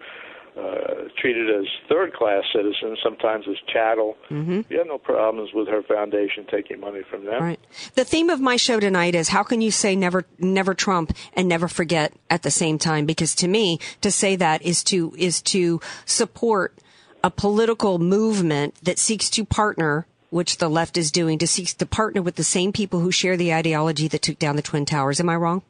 [0.56, 4.16] uh, treated as third-class citizens, sometimes as chattel.
[4.30, 4.62] Mm-hmm.
[4.68, 7.42] You have no problems with her foundation taking money from them.
[7.42, 7.60] Right.
[7.94, 11.48] The theme of my show tonight is how can you say never never Trump and
[11.48, 15.40] never forget at the same time because to me to say that is to is
[15.42, 16.76] to support
[17.22, 21.86] a political movement that seeks to partner which the left is doing to seek to
[21.86, 25.20] partner with the same people who share the ideology that took down the twin towers
[25.20, 25.62] am I wrong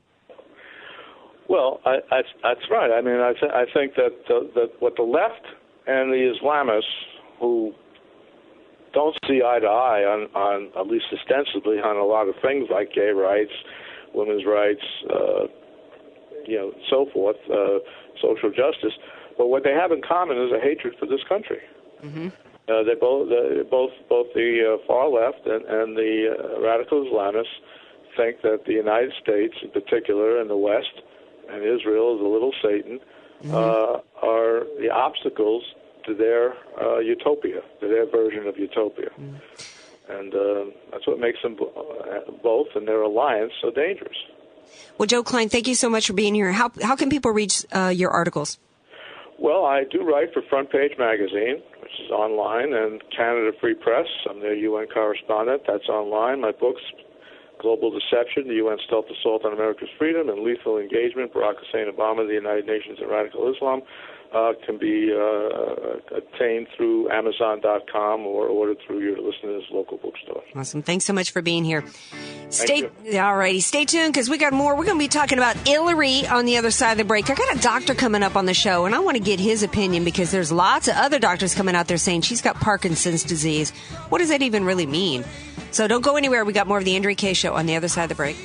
[1.50, 2.92] Well, I, I, that's right.
[2.94, 5.42] I mean, I, th- I think that uh, that what the left
[5.88, 6.94] and the Islamists,
[7.40, 7.74] who
[8.94, 12.68] don't see eye to eye on, on at least ostensibly on a lot of things
[12.70, 13.50] like gay rights,
[14.14, 15.50] women's rights, uh,
[16.46, 17.82] you know, so forth, uh,
[18.22, 18.94] social justice.
[19.36, 21.62] But what they have in common is a hatred for this country.
[22.04, 22.28] Mm-hmm.
[22.70, 23.28] Uh, they both,
[23.70, 27.58] both, both the uh, far left and, and the uh, radical Islamists
[28.16, 31.02] think that the United States, in particular, and the West,
[31.50, 33.00] and Israel is a little Satan,
[33.52, 35.62] uh, are the obstacles
[36.06, 39.10] to their uh, utopia, to their version of utopia.
[40.08, 44.16] And uh, that's what makes them uh, both and their alliance so dangerous.
[44.98, 47.64] Well Joe Klein thank you so much for being here how how can people reach
[47.72, 48.58] uh, your articles
[49.38, 54.06] Well, I do write for Front Page Magazine, which is online, and Canada Free Press.
[54.28, 55.62] I'm their UN correspondent.
[55.66, 56.42] That's online.
[56.42, 56.82] My books,
[57.60, 62.26] Global Deception, The UN Stealth Assault on America's Freedom, and Lethal Engagement, Barack Hussein Obama,
[62.26, 63.82] the United Nations, and Radical Islam,
[64.32, 70.42] uh, can be uh, obtained through Amazon.com or ordered through your listener's local bookstore.
[70.54, 70.82] Awesome.
[70.82, 71.84] Thanks so much for being here.
[72.48, 73.60] Stay, all righty.
[73.60, 74.76] Stay tuned because we got more.
[74.76, 77.28] We're going to be talking about Hillary on the other side of the break.
[77.28, 79.62] I got a doctor coming up on the show, and I want to get his
[79.62, 83.70] opinion because there's lots of other doctors coming out there saying she's got Parkinson's disease.
[84.10, 85.24] What does that even really mean?
[85.72, 86.44] So don't go anywhere.
[86.44, 88.36] We got more of the Andrea Kaye show on the other side of the break.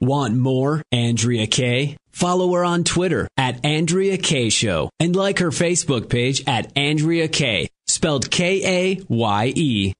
[0.00, 1.96] Want more Andrea Kaye?
[2.10, 7.28] Follow her on Twitter at Andrea Kaye Show and like her Facebook page at Andrea
[7.28, 9.92] Kaye, spelled K A Y E.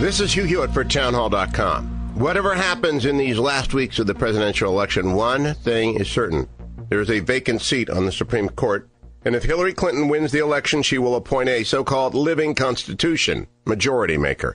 [0.00, 2.14] This is Hugh Hewitt for townhall.com.
[2.14, 6.48] Whatever happens in these last weeks of the presidential election, one thing is certain.
[6.92, 8.86] There is a vacant seat on the Supreme Court,
[9.24, 14.18] and if Hillary Clinton wins the election, she will appoint a so-called living constitution majority
[14.18, 14.54] maker.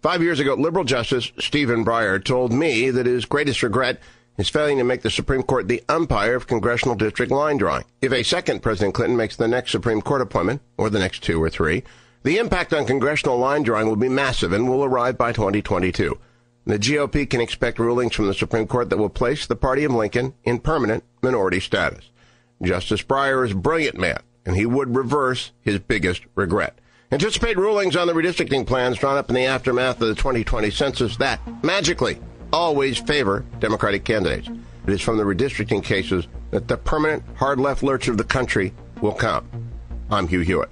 [0.00, 4.00] Five years ago, liberal justice Stephen Breyer told me that his greatest regret
[4.38, 7.84] is failing to make the Supreme Court the umpire of congressional district line drawing.
[8.00, 11.42] If a second President Clinton makes the next Supreme Court appointment, or the next two
[11.42, 11.84] or three,
[12.22, 16.18] the impact on congressional line drawing will be massive and will arrive by 2022.
[16.66, 19.92] The GOP can expect rulings from the Supreme Court that will place the party of
[19.92, 22.10] Lincoln in permanent minority status.
[22.62, 26.78] Justice Breyer is a brilliant man, and he would reverse his biggest regret.
[27.12, 31.16] Anticipate rulings on the redistricting plans drawn up in the aftermath of the 2020 census
[31.18, 32.18] that, magically,
[32.50, 34.48] always favor Democratic candidates.
[34.86, 38.72] It is from the redistricting cases that the permanent hard left lurch of the country
[39.02, 39.46] will come.
[40.10, 40.70] I'm Hugh Hewitt.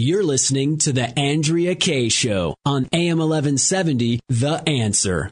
[0.00, 5.28] You're listening to the Andrea Kaye Show on AM 1170, The Answer.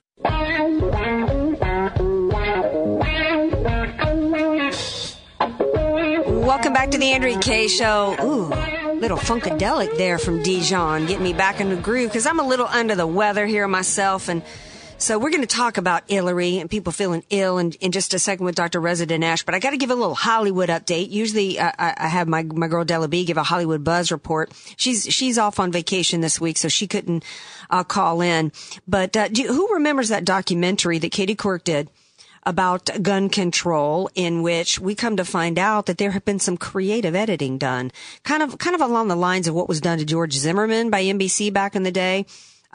[6.24, 8.16] Welcome back to the Andrea Kaye Show.
[8.20, 8.48] Ooh,
[8.98, 12.66] little funkadelic there from Dijon, getting me back in the groove because I'm a little
[12.66, 14.28] under the weather here myself.
[14.28, 14.42] And
[14.98, 18.18] so we're going to talk about Hillary and people feeling ill in, in just a
[18.18, 18.80] second with Dr.
[18.80, 21.10] Reza Ash, But I got to give a little Hollywood update.
[21.10, 24.52] Usually uh, I, have my, my girl Della B give a Hollywood buzz report.
[24.76, 27.24] She's, she's off on vacation this week, so she couldn't
[27.68, 28.52] uh, call in.
[28.88, 31.90] But uh, do, who remembers that documentary that Katie Couric did?
[32.48, 36.56] about gun control in which we come to find out that there have been some
[36.56, 37.90] creative editing done
[38.22, 41.02] kind of kind of along the lines of what was done to George Zimmerman by
[41.02, 42.24] NBC back in the day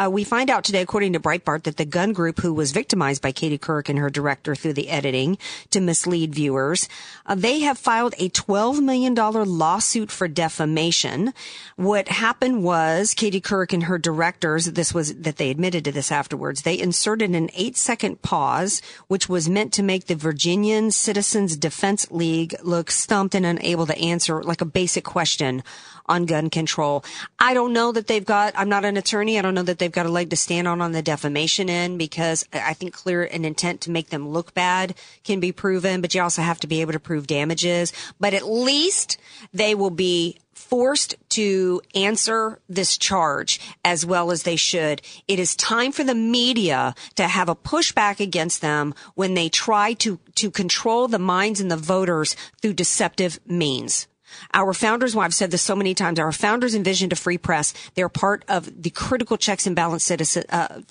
[0.01, 3.21] uh, we find out today, according to Breitbart, that the gun group who was victimized
[3.21, 5.37] by Katie Couric and her director through the editing
[5.69, 6.89] to mislead viewers,
[7.27, 11.33] uh, they have filed a $12 million lawsuit for defamation.
[11.75, 16.11] What happened was Katie Couric and her directors, this was that they admitted to this
[16.11, 21.55] afterwards, they inserted an eight second pause, which was meant to make the Virginian Citizens
[21.55, 25.61] Defense League look stumped and unable to answer like a basic question
[26.05, 27.03] on gun control.
[27.39, 29.37] I don't know that they've got, I'm not an attorney.
[29.37, 31.97] I don't know that they've got a leg to stand on on the defamation end
[31.97, 36.13] because I think clear an intent to make them look bad can be proven, but
[36.13, 37.93] you also have to be able to prove damages.
[38.19, 39.17] But at least
[39.53, 45.01] they will be forced to answer this charge as well as they should.
[45.27, 49.93] It is time for the media to have a pushback against them when they try
[49.95, 54.07] to, to control the minds and the voters through deceptive means.
[54.53, 57.73] Our founders, well, I've said this so many times, our founders envisioned a free press.
[57.95, 60.81] They're part of the critical checks and balance citizen, uh,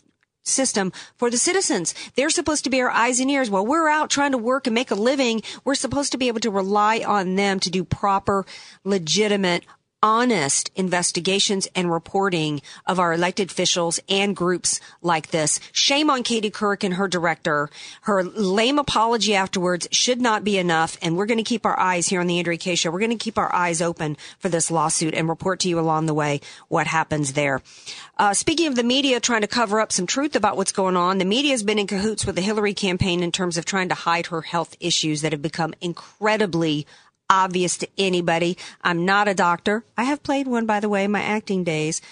[0.43, 1.95] system for the citizens.
[2.17, 3.51] They're supposed to be our eyes and ears.
[3.51, 6.41] While we're out trying to work and make a living, we're supposed to be able
[6.41, 8.47] to rely on them to do proper,
[8.85, 9.65] legitimate,
[10.03, 15.61] honest investigations and reporting of our elected officials and groups like this.
[15.73, 17.69] Shame on Katie Couric and her director.
[18.03, 20.97] Her lame apology afterwards should not be enough.
[21.03, 22.91] And we're going to keep our eyes here on the Andrea Kaye show.
[22.91, 26.07] We're going to keep our eyes open for this lawsuit and report to you along
[26.07, 27.63] the way what happens there.
[28.17, 31.19] Uh, speaking of the media trying to cover up some truth about what's going on,
[31.19, 33.95] the media has been in cahoots with the Hillary campaign in terms of trying to
[33.95, 36.87] hide her health issues that have become incredibly
[37.31, 38.59] obvious to anybody.
[38.83, 39.85] I'm not a doctor.
[39.97, 42.03] I have played one, by the way, in my acting days.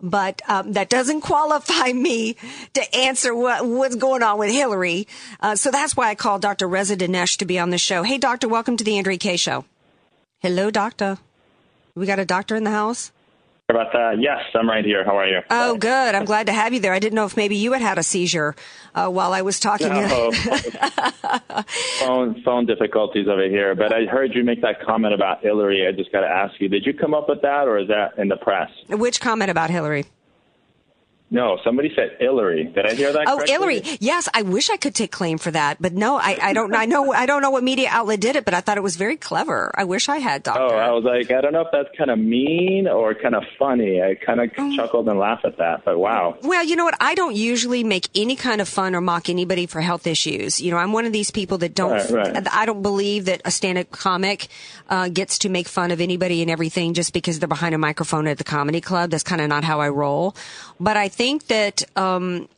[0.00, 2.36] But um, that doesn't qualify me
[2.74, 5.08] to answer what, what's going on with Hillary.
[5.40, 6.68] Uh, so that's why I called Dr.
[6.68, 8.02] Reza Dinesh to be on the show.
[8.02, 9.64] Hey, doctor, welcome to the Andrea Kaye Show.
[10.40, 11.18] Hello, doctor.
[11.94, 13.10] We got a doctor in the house?
[13.68, 14.22] Sorry about that.
[14.22, 15.04] Yes, I'm right here.
[15.04, 15.40] How are you?
[15.50, 16.14] Oh, good.
[16.14, 16.92] I'm glad to have you there.
[16.92, 18.54] I didn't know if maybe you had had a seizure
[18.94, 19.88] uh, while I was talking.
[19.88, 20.30] No,
[21.98, 23.74] phone phone difficulties over here.
[23.74, 25.84] But I heard you make that comment about Hillary.
[25.84, 28.16] I just got to ask you: Did you come up with that, or is that
[28.18, 28.70] in the press?
[28.88, 30.04] Which comment about Hillary?
[31.36, 32.64] No, somebody said Hillary.
[32.64, 33.24] Did I hear that?
[33.28, 33.52] Oh, correctly?
[33.52, 33.82] Hillary.
[34.00, 36.74] Yes, I wish I could take claim for that, but no, I, I don't.
[36.74, 37.12] I know.
[37.12, 39.70] I don't know what media outlet did it, but I thought it was very clever.
[39.74, 40.62] I wish I had, Doctor.
[40.62, 43.44] Oh, I was like, I don't know if that's kind of mean or kind of
[43.58, 44.00] funny.
[44.02, 44.74] I kind of Oh.
[44.76, 46.38] chuckled and laughed at that, but wow.
[46.42, 46.96] Well, you know what?
[47.00, 50.58] I don't usually make any kind of fun or mock anybody for health issues.
[50.62, 51.90] You know, I'm one of these people that don't.
[52.10, 52.48] Right, right.
[52.50, 54.48] I don't believe that a stand-up comic
[54.88, 58.26] uh, gets to make fun of anybody and everything just because they're behind a microphone
[58.26, 59.10] at the comedy club.
[59.10, 60.34] That's kind of not how I roll.
[60.80, 61.84] But I think that.
[61.96, 62.48] Um,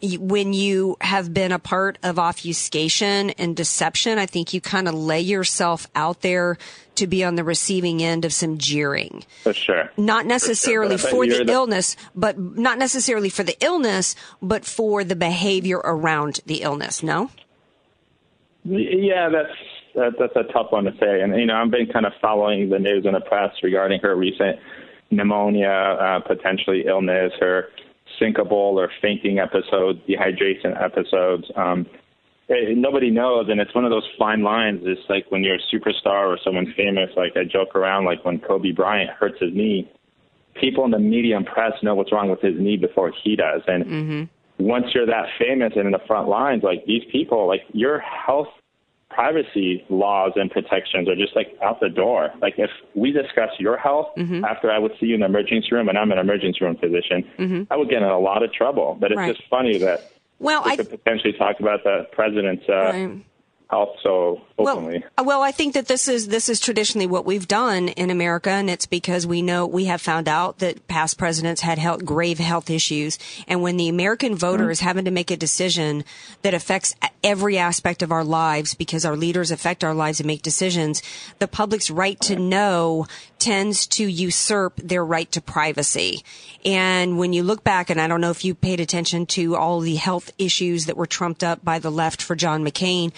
[0.00, 4.94] when you have been a part of obfuscation and deception, I think you kind of
[4.94, 6.56] lay yourself out there
[6.94, 9.90] to be on the receiving end of some jeering For sure.
[9.96, 11.10] not For necessarily sure.
[11.10, 16.42] For the the- illness, but not necessarily for the illness, but for the behavior around
[16.46, 17.02] the illness.
[17.02, 17.30] No?
[18.64, 19.58] Yeah, that's
[19.96, 21.22] that, that's a tough one to say.
[21.22, 24.14] And you know, I've been kind of following the news and the press regarding her
[24.14, 24.58] recent
[25.10, 27.70] pneumonia, uh, potentially illness, her
[28.20, 31.44] syncopal or fainting episodes, dehydration episodes.
[31.56, 31.86] Um,
[32.48, 34.80] eh, nobody knows, and it's one of those fine lines.
[34.84, 37.10] It's like when you're a superstar or someone famous.
[37.16, 39.90] Like I joke around, like when Kobe Bryant hurts his knee,
[40.60, 43.62] people in the media and press know what's wrong with his knee before he does,
[43.66, 44.66] and Mm-hmm.
[44.66, 48.48] once you're that famous and in the front lines, like these people, like your health
[49.18, 52.30] privacy laws and protections are just like out the door.
[52.40, 54.44] Like if we discuss your health Mm-hmm.
[54.44, 57.24] after I would see you in the emergency room and I'm an emergency room physician,
[57.38, 57.66] Mhm.
[57.70, 58.96] I would get in a lot of trouble.
[59.00, 59.34] But it's Right.
[59.34, 63.10] just funny that Well, we I could potentially talk about the president's uh, Right.
[63.68, 65.04] Health so openly.
[65.16, 68.50] Well, well, I think that this is this is traditionally what we've done in America,
[68.50, 72.38] and it's because we know we have found out that past presidents had health, grave
[72.38, 74.86] health issues, and when the American voter is mm-hmm.
[74.86, 76.04] having to make a decision
[76.42, 80.42] that affects every aspect of our lives, because our leaders affect our lives and make
[80.42, 81.02] decisions,
[81.38, 83.06] the public's right to know
[83.38, 86.24] tends to usurp their right to privacy.
[86.64, 89.80] And when you look back, and I don't know if you paid attention to all
[89.80, 93.12] the health issues that were trumped up by the left for John McCain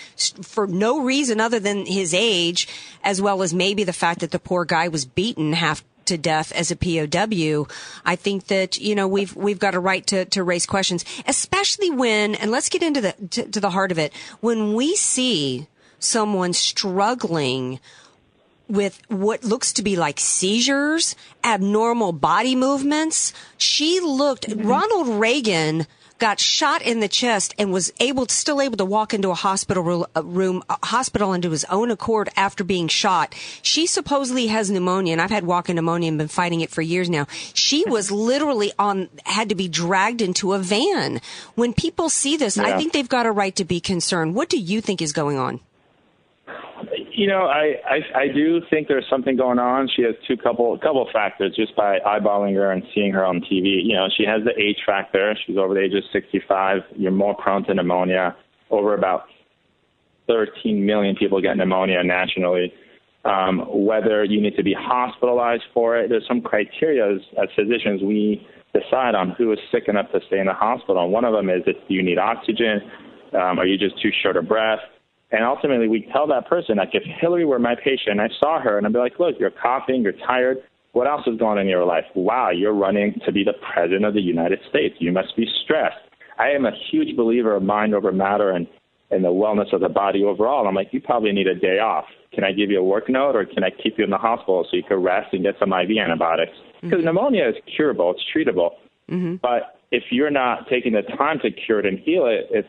[0.44, 2.68] for no reason other than his age,
[3.02, 6.52] as well as maybe the fact that the poor guy was beaten half to death
[6.52, 7.66] as a POW.
[8.04, 11.90] I think that, you know, we've, we've got a right to, to raise questions, especially
[11.90, 15.68] when, and let's get into the, to, to the heart of it, when we see
[15.98, 17.78] someone struggling
[18.70, 23.32] with what looks to be like seizures, abnormal body movements.
[23.58, 24.66] She looked, mm-hmm.
[24.66, 25.86] Ronald Reagan
[26.20, 30.06] got shot in the chest and was able, still able to walk into a hospital
[30.14, 33.34] uh, room, a hospital into his own accord after being shot.
[33.62, 37.10] She supposedly has pneumonia and I've had walking pneumonia and been fighting it for years
[37.10, 37.26] now.
[37.54, 37.90] She mm-hmm.
[37.90, 41.20] was literally on, had to be dragged into a van.
[41.54, 44.34] When people see this, I think they've got a right to be concerned.
[44.34, 45.60] What do you think is going on?
[47.20, 49.90] You know, I, I I do think there's something going on.
[49.94, 53.84] She has two couple couple factors just by eyeballing her and seeing her on TV.
[53.84, 55.36] You know, she has the age factor.
[55.46, 56.78] She's over the age of 65.
[56.96, 58.34] You're more prone to pneumonia.
[58.70, 59.24] Over about
[60.28, 62.72] 13 million people get pneumonia nationally.
[63.26, 68.00] Um, whether you need to be hospitalized for it, there's some criteria as, as physicians
[68.02, 71.04] we decide on who is sick enough to stay in the hospital.
[71.04, 72.80] And one of them is if you need oxygen,
[73.34, 74.80] um, are you just too short of breath?
[75.32, 78.76] And ultimately, we tell that person, like, if Hillary were my patient, I saw her,
[78.76, 80.58] and I'd be like, look, you're coughing, you're tired.
[80.92, 82.04] What else is going on in your life?
[82.16, 84.96] Wow, you're running to be the president of the United States.
[84.98, 85.96] You must be stressed.
[86.38, 88.66] I am a huge believer of mind over matter and,
[89.12, 90.66] and the wellness of the body overall.
[90.66, 92.06] I'm like, you probably need a day off.
[92.32, 94.66] Can I give you a work note, or can I keep you in the hospital
[94.68, 96.56] so you can rest and get some IV antibiotics?
[96.80, 98.70] Because pneumonia is curable, it's treatable.
[99.10, 99.36] Mm-hmm.
[99.42, 102.68] But if you're not taking the time to cure it and heal it, it's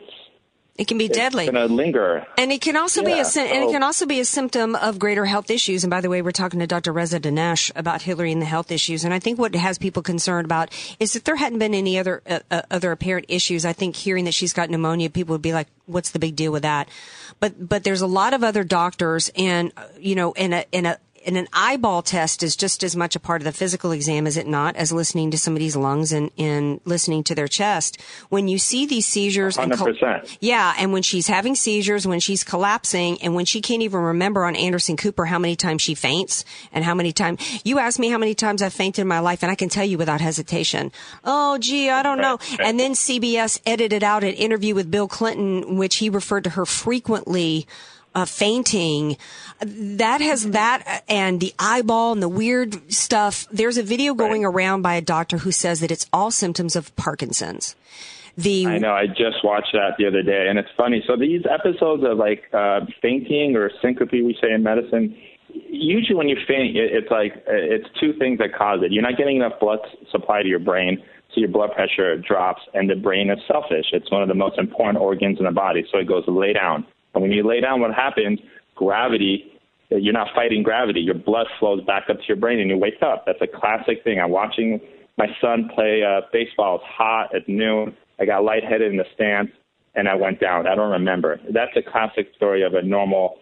[0.76, 1.44] It can be it's deadly.
[1.44, 2.26] going to linger.
[2.38, 4.98] And it can also be a sy- and it can also be a symptom of
[4.98, 5.84] greater health issues.
[5.84, 6.92] And by the way, we're talking to Dr.
[6.92, 9.04] Reza Dinesh about Hillary and the health issues.
[9.04, 12.22] And I think what has people concerned about is that there hadn't been any other
[12.26, 13.66] uh, uh, other apparent issues.
[13.66, 16.52] I think hearing that she's got pneumonia, people would be like, "What's the big deal
[16.52, 16.88] with that?"
[17.38, 20.86] But but there's a lot of other doctors, and uh, you know, in a in
[20.86, 24.26] a and an eyeball test is just as much a part of the physical exam,
[24.26, 28.00] is it not, as listening to somebody's lungs and, and listening to their chest.
[28.28, 30.38] When you see these seizures and col- 100%.
[30.40, 34.44] yeah, and when she's having seizures, when she's collapsing, and when she can't even remember
[34.44, 38.08] on Anderson Cooper how many times she faints and how many times you ask me
[38.08, 40.92] how many times I've fainted in my life, and I can tell you without hesitation.
[41.24, 42.38] Oh, gee, I don't know.
[42.58, 46.66] And then CBS edited out an interview with Bill Clinton, which he referred to her
[46.66, 47.66] frequently.
[48.14, 49.16] Uh, fainting,
[49.60, 53.46] that has that and the eyeball and the weird stuff.
[53.50, 56.94] There's a video going around by a doctor who says that it's all symptoms of
[56.94, 57.74] Parkinson's.
[58.36, 58.92] The I know.
[58.92, 61.02] I just watched that the other day, and it's funny.
[61.06, 65.16] So these episodes of like uh, fainting or syncope, we say in medicine,
[65.68, 68.92] usually when you faint, it, it's like uh, it's two things that cause it.
[68.92, 71.02] You're not getting enough blood supply to your brain,
[71.34, 73.86] so your blood pressure drops, and the brain is selfish.
[73.92, 76.86] It's one of the most important organs in the body, so it goes lay down.
[77.14, 78.40] And when you lay down, what happens?
[78.74, 79.52] Gravity.
[79.90, 81.00] You're not fighting gravity.
[81.00, 83.24] Your blood flows back up to your brain, and you wake up.
[83.26, 84.18] That's a classic thing.
[84.18, 84.80] I'm watching
[85.18, 86.76] my son play uh, baseball.
[86.76, 87.94] It's hot at noon.
[88.18, 89.50] I got lightheaded in the stands,
[89.94, 90.66] and I went down.
[90.66, 91.40] I don't remember.
[91.52, 93.38] That's a classic story of a normal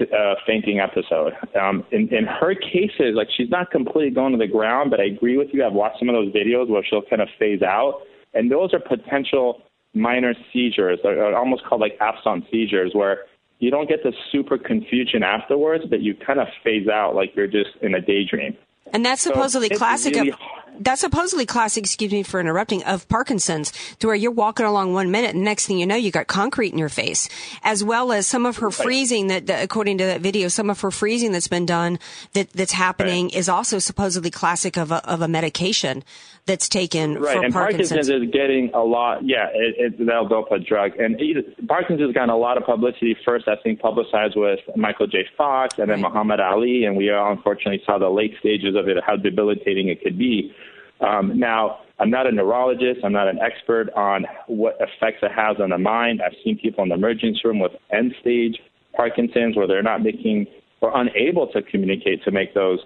[0.00, 1.32] uh, fainting episode.
[1.60, 5.04] Um, in, in her cases, like she's not completely going to the ground, but I
[5.04, 5.64] agree with you.
[5.64, 8.00] I've watched some of those videos where she'll kind of phase out,
[8.34, 9.62] and those are potential
[9.94, 13.24] minor seizures, or, almost called like absence seizures, where
[13.58, 17.46] you don't get the super confusion afterwards, but you kind of phase out like you're
[17.46, 18.56] just in a daydream.
[18.92, 20.38] And that's supposedly it's classic really of
[20.80, 25.10] that's supposedly classic, excuse me for interrupting, of Parkinson's, to where you're walking along one
[25.10, 27.28] minute and next thing you know, you got concrete in your face,
[27.62, 30.80] as well as some of her freezing that, that according to that video, some of
[30.80, 31.98] her freezing that's been done
[32.32, 36.02] that, that's happening is also supposedly classic of a, of a medication
[36.46, 37.90] that's taken Right, for and Parkinson's.
[37.90, 39.24] Parkinson's is getting a lot.
[39.24, 43.16] Yeah, it, it's the L-Dopa drug, and it, Parkinson's has gotten a lot of publicity.
[43.24, 45.26] First, I think publicized with Michael J.
[45.36, 48.96] Fox, and then Muhammad Ali, and we all unfortunately saw the late stages of it,
[49.06, 50.52] how debilitating it could be.
[51.00, 53.00] Um, now, I'm not a neurologist.
[53.04, 56.20] I'm not an expert on what effects it has on the mind.
[56.20, 58.60] I've seen people in the emergency room with end-stage
[58.94, 60.46] Parkinson's where they're not making
[60.80, 62.80] or unable to communicate to make those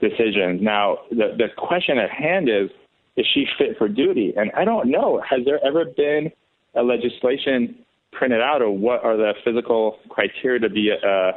[0.00, 0.62] decisions.
[0.62, 2.70] Now, the, the question at hand is,
[3.16, 4.34] is she fit for duty?
[4.36, 5.22] And I don't know.
[5.28, 6.32] Has there ever been
[6.74, 7.76] a legislation
[8.12, 11.32] printed out, or what are the physical criteria to be a,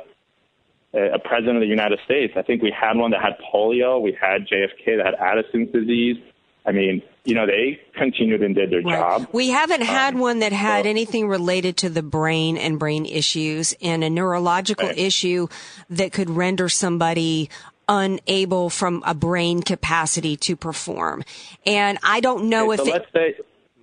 [0.93, 2.33] a, president of the United States?
[2.35, 4.01] I think we had one that had polio.
[4.01, 6.17] We had JFK that had Addison's disease.
[6.65, 9.27] I mean, you know, they continued and did their job.
[9.31, 13.73] We haven't had Um, one that had anything related to the brain and brain issues
[13.81, 15.47] and a neurological issue
[15.89, 17.49] that could render somebody
[17.89, 21.23] unable from a brain capacity to perform.
[21.65, 23.35] And I don't know Okay, if so it, let's say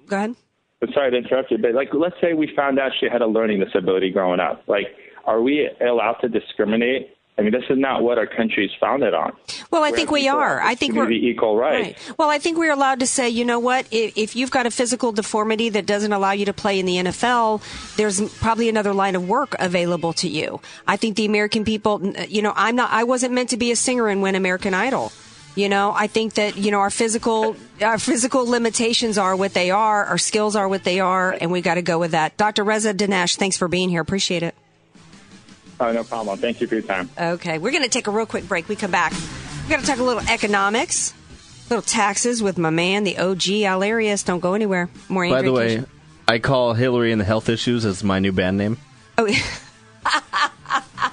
[0.07, 0.37] go ahead.
[0.83, 3.27] I'm sorry to interrupt you, but like, let's say we found out she had a
[3.27, 4.63] learning disability growing up.
[4.67, 4.89] Like,
[5.25, 7.17] are we allowed to discriminate?
[7.37, 9.33] I mean, this is not what our country is founded on.
[9.73, 10.61] Well, I We're think we are.
[10.61, 12.09] I think we're equal rights.
[12.09, 12.19] Right.
[12.19, 13.89] Well, I think we're allowed to say, you know what?
[13.91, 16.97] If, if you've got a physical deformity that doesn't allow you to play in the
[16.97, 20.61] NFL, there's probably another line of work available to you.
[20.87, 23.77] I think the American people, you know, I'm not, I wasn't meant to be a
[23.77, 25.11] singer and win American Idol.
[25.57, 29.73] You know, I think that, you know, our physical, our physical limitations are what they
[29.73, 32.37] are, our skills are what they are, and we got to go with that.
[32.37, 32.63] Dr.
[32.63, 34.01] Reza Dinesh, thanks for being here.
[34.01, 34.55] Appreciate it.
[35.81, 36.39] Oh, no problem.
[36.39, 37.11] Thank you for your time.
[37.19, 38.69] Okay, we're going to take a real quick break.
[38.69, 39.13] We come back.
[39.65, 41.15] We're going to talk a little economics,
[41.71, 44.23] little taxes with my man, the OG Al Arias.
[44.23, 44.89] Don't go anywhere.
[45.09, 45.87] More By the way, Kishan.
[46.29, 48.79] I call Hillary and the Health Issues as my new band name.
[49.19, 49.27] oh,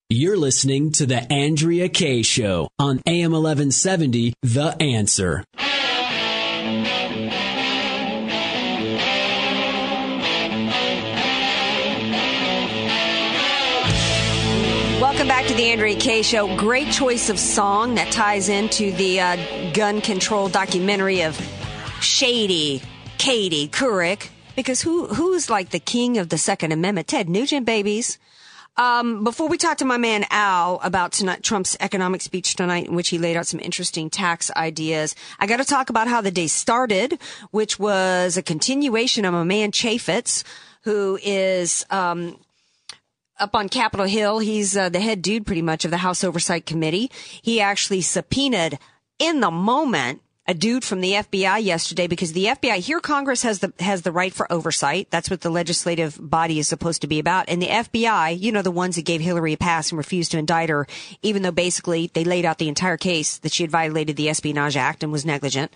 [0.13, 5.45] You're listening to The Andrea Kaye Show on AM 1170, The Answer.
[14.99, 16.57] Welcome back to the Andrea Kaye Show.
[16.57, 21.39] Great choice of song that ties into the uh, gun control documentary of
[22.01, 22.81] Shady
[23.17, 24.27] Katie Couric.
[24.57, 27.07] Because who who's like the king of the Second Amendment?
[27.07, 28.19] Ted Nugent, babies.
[28.77, 32.95] Um, before we talk to my man Al about tonight, Trump's economic speech tonight, in
[32.95, 36.31] which he laid out some interesting tax ideas, I got to talk about how the
[36.31, 37.19] day started,
[37.51, 40.43] which was a continuation of a man Chaffetz,
[40.83, 42.37] who is um,
[43.39, 44.39] up on Capitol Hill.
[44.39, 47.11] He's uh, the head dude, pretty much, of the House Oversight Committee.
[47.41, 48.79] He actually subpoenaed
[49.19, 53.59] in the moment, a dude from the FBI yesterday because the FBI here Congress has
[53.59, 55.07] the has the right for oversight.
[55.11, 57.47] That's what the legislative body is supposed to be about.
[57.47, 60.39] And the FBI, you know, the ones that gave Hillary a pass and refused to
[60.39, 60.87] indict her,
[61.21, 64.75] even though basically they laid out the entire case that she had violated the Espionage
[64.75, 65.71] Act and was negligent.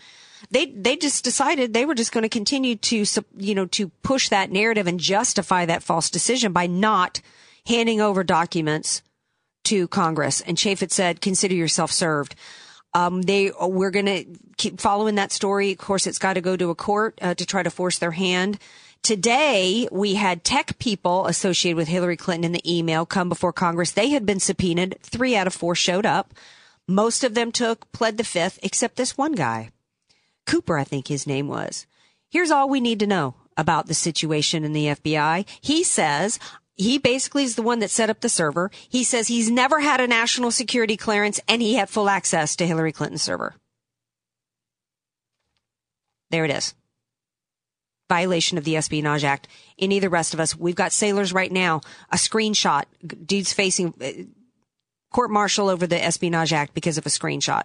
[0.50, 3.06] They they just decided they were just going to continue to
[3.38, 7.22] you know to push that narrative and justify that false decision by not
[7.68, 9.04] handing over documents
[9.66, 10.42] to Congress.
[10.42, 12.36] And Chaffetz said, "Consider yourself served."
[12.96, 14.26] Um, they we're going to
[14.58, 15.74] keep following that story.
[15.74, 18.12] Of course, it's got to go to a court uh, to try to force their
[18.12, 18.58] hand.
[19.04, 23.92] Today, we had tech people associated with Hillary Clinton in the email come before Congress.
[23.92, 24.98] They had been subpoenaed.
[25.02, 26.34] Three out of four showed up.
[26.88, 29.72] Most of them took, pled the fifth, except this one guy.
[30.48, 31.86] Cooper, I think his name was.
[32.30, 35.46] Here's all we need to know about the situation in the FBI.
[35.62, 36.40] He says,
[36.76, 38.70] he basically is the one that set up the server.
[38.90, 42.68] He says he's never had a national security clearance and he had full access to
[42.68, 43.56] Hillary Clinton's server.
[46.32, 46.74] There it is.
[48.10, 49.48] Violation of the Espionage Act.
[49.80, 52.84] Any of the rest of us, we've got sailors right now, a screenshot,
[53.26, 54.24] dude's facing uh,
[55.12, 57.64] court martial over the Espionage Act because of a screenshot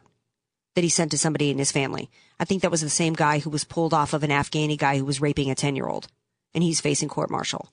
[0.75, 2.09] that he sent to somebody in his family.
[2.39, 4.97] I think that was the same guy who was pulled off of an Afghani guy
[4.99, 6.07] who was raping a 10 year old
[6.55, 7.71] and he's facing court martial.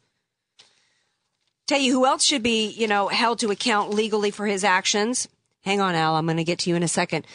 [1.67, 5.27] Tell you who else should be, you know, held to account legally for his actions.
[5.63, 6.15] Hang on, Al.
[6.15, 7.27] I'm going to get to you in a second.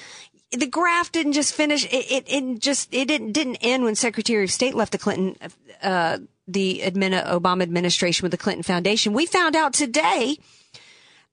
[0.53, 1.85] The graft didn't just finish.
[1.87, 5.37] It, it, it just, it didn't, didn't end when Secretary of State left the Clinton,
[5.83, 6.19] uh,
[6.49, 9.13] the admin, Obama administration with the Clinton Foundation.
[9.13, 10.39] We found out today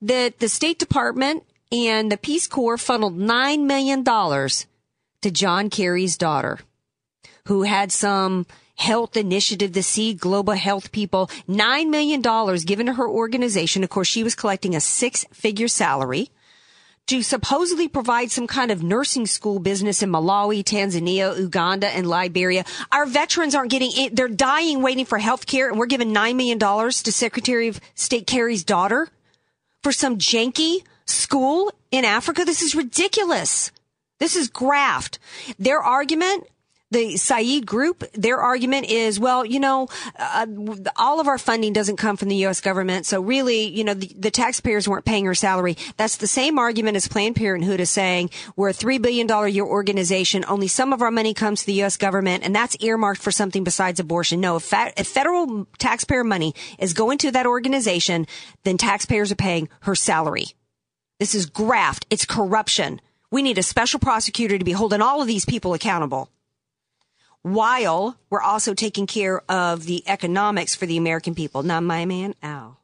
[0.02, 6.60] that the State Department and the Peace Corps funneled $9 million to John Kerry's daughter,
[7.50, 8.46] who had some
[8.76, 12.22] health initiative, the Seed Global Health people, $9 million
[12.64, 13.84] given to her organization.
[13.84, 16.30] Of course, she was collecting a six figure salary
[17.08, 22.66] to supposedly provide some kind of nursing school business in Malawi, Tanzania, Uganda, and Liberia.
[22.92, 24.16] Our veterans aren't getting it.
[24.16, 28.28] They're dying waiting for health care and we're giving $9 million to Secretary of State
[28.28, 29.10] Kerry's daughter
[29.82, 32.46] for some janky school in Africa.
[32.46, 33.72] This is ridiculous.
[34.20, 35.18] This is graft.
[35.58, 36.46] Their argument,
[36.92, 39.88] the Seed group, their argument is, well, you know,
[40.18, 40.48] uh,
[40.96, 42.62] all of our funding doesn't come from the U.S.
[42.62, 43.06] government.
[43.06, 45.78] So really, you know, the, the, taxpayers weren't paying her salary.
[45.98, 48.32] That's the same argument as Planned Parenthood is saying.
[48.56, 50.46] We're a $3 billion year organization.
[50.48, 51.98] Only some of our money comes to the U.S.
[51.98, 54.42] government and that's earmarked for something besides abortion.
[54.42, 58.26] No, if, fa- if federal taxpayer money is going to that organization,
[58.64, 60.46] then taxpayers are paying her salary.
[61.20, 62.08] This is graft.
[62.10, 63.02] It's corruption.
[63.30, 66.30] We need a special prosecutor to be holding all of these people accountable
[67.54, 71.64] while we're also taking care of the economics for the American people.
[71.64, 72.80] Now, my man, Al,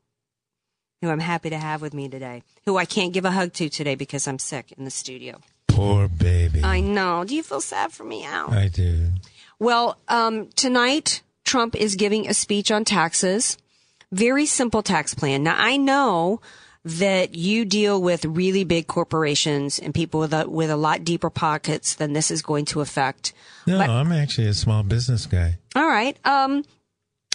[1.01, 3.70] who I'm happy to have with me today, who I can't give a hug to
[3.70, 5.39] today because I'm sick in the studio.
[5.68, 6.63] Poor baby.
[6.63, 7.24] I know.
[7.26, 8.51] Do you feel sad for me, Al?
[8.51, 9.09] I do.
[9.59, 13.57] Well, um, tonight, Trump is giving a speech on taxes.
[14.11, 15.43] Very simple tax plan.
[15.43, 16.41] Now, I know
[16.86, 21.32] that you deal with really big corporations and people with a, with a lot deeper
[21.32, 23.34] pockets than this is going to affect.
[23.66, 25.58] No, But- I'm actually a small business guy.
[25.76, 26.16] all right.
[26.26, 26.64] Um,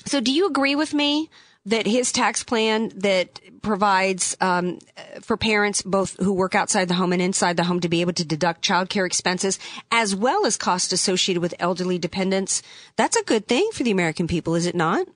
[0.06, 1.28] so do you agree with me
[1.66, 4.78] that his tax plan that provides um,
[5.20, 8.14] for parents both who work outside the home and inside the home to be able
[8.14, 9.58] to deduct childcare expenses
[9.90, 12.62] as well as costs associated with elderly dependents,
[12.96, 15.06] that's a good thing for the American people, is it not?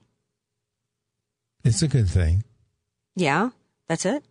[1.65, 2.45] It's a good thing.
[3.17, 3.51] Yeah,
[3.89, 4.25] that's it.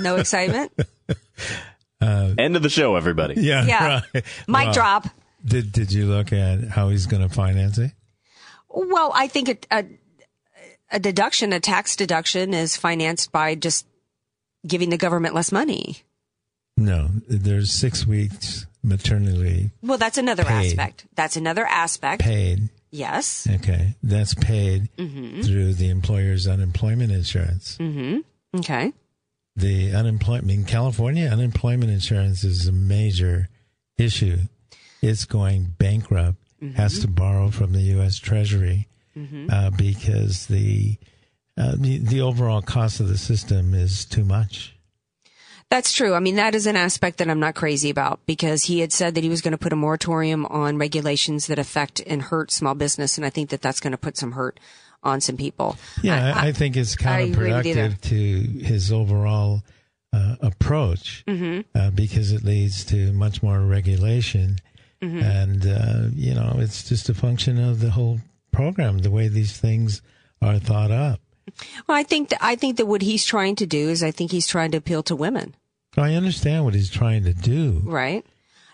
[0.00, 0.72] No excitement.
[2.00, 3.34] End of the show, everybody.
[3.40, 3.64] Yeah.
[3.64, 4.00] Yeah.
[4.14, 4.24] Right.
[4.48, 4.72] Mic Wow.
[4.72, 5.06] drop.
[5.44, 7.92] Did Did you look at how he's going to finance it?
[8.68, 9.84] Well, I think a, a,
[10.92, 13.86] a deduction, a tax deduction, is financed by just
[14.66, 15.98] giving the government less money.
[16.76, 20.68] No, there's six weeks maternity leave Well, that's another Paid.
[20.78, 21.06] aspect.
[21.14, 22.22] That's another aspect.
[22.22, 22.70] paid.
[22.90, 23.46] Yes.
[23.56, 25.44] Okay, that's paid Mhm.
[25.44, 27.76] through the employer's unemployment insurance.
[27.78, 28.18] Mm-hmm.
[28.56, 28.92] Okay.
[29.56, 33.48] The unemployment in California, unemployment insurance is a major
[33.98, 34.38] issue.
[35.02, 36.36] It's going bankrupt.
[36.76, 38.18] Has to borrow from the U.S.
[38.18, 38.86] Treasury
[39.16, 39.50] Mhm.
[39.50, 40.98] uh, because the,
[41.56, 44.76] uh, the the overall cost of the system is too much.
[45.70, 46.12] That's true.
[46.14, 49.14] I mean, that is an aspect that I'm not crazy about because he had said
[49.14, 52.74] that he was going to put a moratorium on regulations that affect and hurt small
[52.74, 53.16] business.
[53.16, 54.60] And I think that that's going to put some hurt
[55.02, 55.76] on some people.
[56.02, 58.16] Yeah, I, I think it's I agree with counterproductive to
[58.64, 59.62] his overall
[60.12, 61.64] uh, approach Mhm.
[61.74, 64.56] uh, because it leads to much more regulation.
[65.02, 65.22] Mhm.
[65.22, 68.20] And, uh, you know, it's just a function of the whole
[68.52, 70.02] program, the way these things
[70.42, 71.20] are thought up.
[71.86, 74.30] Well, I think that, I think that what he's trying to do is I think
[74.32, 75.54] he's trying to appeal to women,
[75.96, 77.80] I understand what he's trying to do.
[77.84, 78.24] right?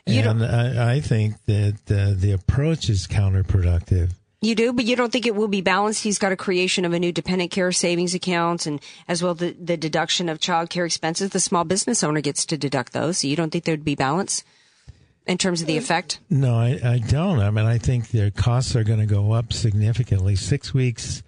[0.07, 4.13] You and I, I think that uh, the approach is counterproductive.
[4.43, 6.03] You do, but you don't think it will be balanced.
[6.05, 9.57] He's got a creation of a new dependent care savings account and as well the,
[9.59, 11.31] the deduction of child care expenses.
[11.31, 13.19] The small business owner gets to deduct those.
[13.19, 14.45] So you don't think there'd be balance
[15.27, 16.21] in terms of the effect?
[16.31, 17.41] No, I, I don't.
[17.41, 20.37] I mean, I think their costs are going to go up significantly.
[20.37, 21.23] Six weeks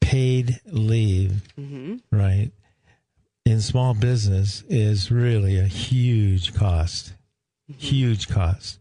[0.00, 1.96] paid leave, Mm-hmm.
[2.16, 2.52] right,
[3.44, 7.12] in small business is really a huge cost.
[7.70, 7.80] Mm-hmm.
[7.80, 8.78] Huge cost.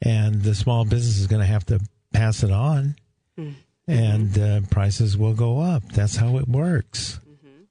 [0.00, 1.78] And the small business is going to have to
[2.12, 2.96] pass it on,
[3.38, 3.90] Mm-hmm.
[3.90, 5.82] and uh, prices will go up.
[5.92, 7.18] That's how it works.
[7.28, 7.62] Mm-hmm.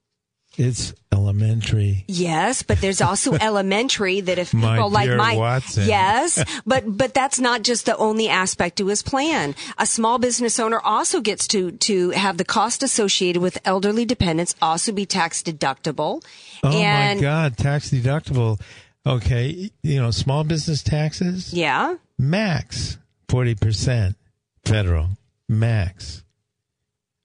[0.57, 2.03] It's elementary.
[2.07, 5.87] Yes, but there's also elementary that if My people like my Watson.
[5.87, 9.55] yes, but but that's not just the only aspect to his plan.
[9.77, 14.55] A small business owner also gets to to have the cost associated with elderly dependents
[14.61, 16.23] also be tax deductible.
[16.63, 18.59] Oh and my God, tax deductible.
[19.05, 22.97] Okay, you know, small business taxes, yeah, max
[23.29, 24.13] 40%
[24.65, 25.07] federal,
[25.51, 26.23] max.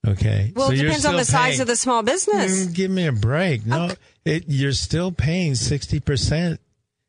[0.07, 0.53] Okay.
[0.55, 2.67] well, So it depends on the size of the small business.
[2.67, 3.65] Mm, give me a break.
[3.65, 3.89] No,
[4.23, 6.59] it, you're still paying 60%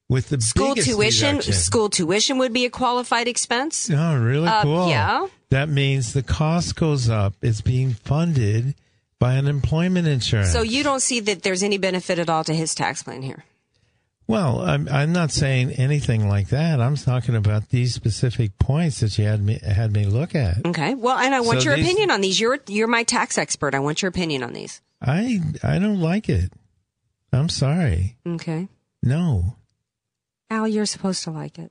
[0.08, 1.52] with the School tuition, deduction.
[1.52, 3.90] school tuition would be a qualified expense.
[3.92, 4.88] Oh, really Uh, cool.
[4.88, 5.26] yeah.
[5.50, 7.34] That means the cost goes up.
[7.42, 8.74] It's being funded
[9.20, 10.52] by unemployment insurance.
[10.52, 13.44] So you don't see that there's any benefit at all to his tax plan here.
[14.28, 16.80] Well, I'm I'm not saying anything like that.
[16.82, 20.66] I'm talking about these specific points that you had me had me look at.
[20.66, 20.94] Okay.
[20.94, 22.38] Well, and I want So your these- opinion on these.
[22.38, 23.74] You're you're my tax expert.
[23.74, 24.82] I want your opinion on these.
[25.00, 26.52] I I don't like it.
[27.32, 28.16] I'm sorry.
[28.26, 28.68] Okay.
[29.02, 29.54] No.
[30.50, 31.70] Al, you're supposed to like it.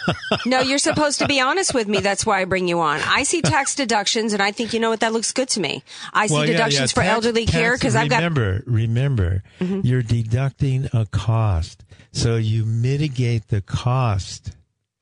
[0.46, 2.00] no, you're supposed to be honest with me.
[2.00, 3.00] That's why I bring you on.
[3.04, 5.84] I see tax deductions, and I think you know what that looks good to me.
[6.12, 8.16] I see Well, yeah, deductions yeah, for tax- elderly care because I've got.
[8.16, 9.84] remember remember Mhm.
[9.84, 11.84] you're deducting a cost,
[12.16, 14.52] so you mitigate the cost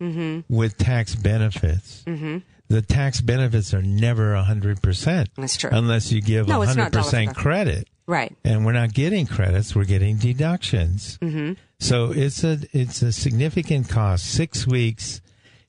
[0.01, 2.03] hmm with tax benefits.
[2.07, 2.39] hmm
[2.69, 5.29] The tax benefits are never hundred percent.
[5.37, 5.71] That's true.
[5.73, 8.35] Unless you give No, it's not hundred percent dollar credit, Right.
[8.45, 11.19] and we're not getting credits; we're getting deductions.
[11.23, 14.25] hmm So it's a it's a significant cost.
[14.27, 15.21] Six weeks.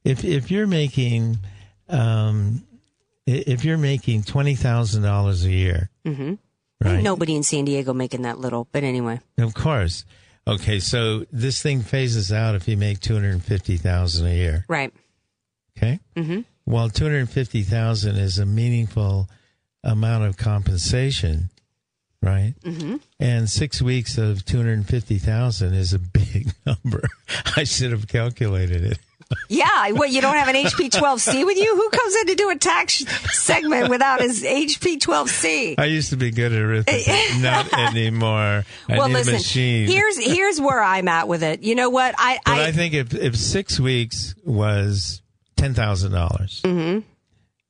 [0.04, 1.38] If if you're making
[1.90, 2.64] um,
[3.28, 6.34] if you're making twenty thousand dollars a year, hmm
[6.84, 7.04] right?
[7.04, 9.20] Nobody in San Diego making that little, but anyway.
[9.38, 10.06] Of course.
[10.48, 14.34] Okay, so this thing phases out if you make two hundred and fifty thousand a
[14.36, 14.66] year.
[14.68, 14.94] Right.
[15.78, 16.00] Okay.
[16.16, 19.28] hmm Well, two hundred fifty thousand is a meaningful
[19.84, 21.50] amount of compensation,
[22.22, 22.54] right?
[22.64, 27.02] hmm And six weeks of two hundred fifty thousand is a big number.
[27.58, 29.00] I should have calculated it.
[29.50, 29.92] Yeah.
[29.92, 31.76] What, you don't have an HP 12C with you?
[31.76, 33.04] Who comes in to do a tax
[33.34, 35.76] segment without his HP 12C?
[35.78, 37.08] I used to be good at arithmetic,
[37.42, 38.66] not anymore.
[38.90, 39.40] I well, listen.
[39.88, 41.64] Here's here's where I'm at with it.
[41.64, 42.16] You know what?
[42.18, 45.22] I but I, I, think if if six weeks was
[45.58, 47.04] ten thousand dollars, Mhm.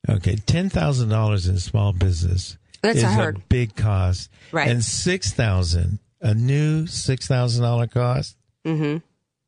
[0.08, 4.68] okay, ten thousand dollars in small business That's is a big cost, Right.
[4.68, 9.02] And six thousand, a new six thousand dollar cost, Mhm.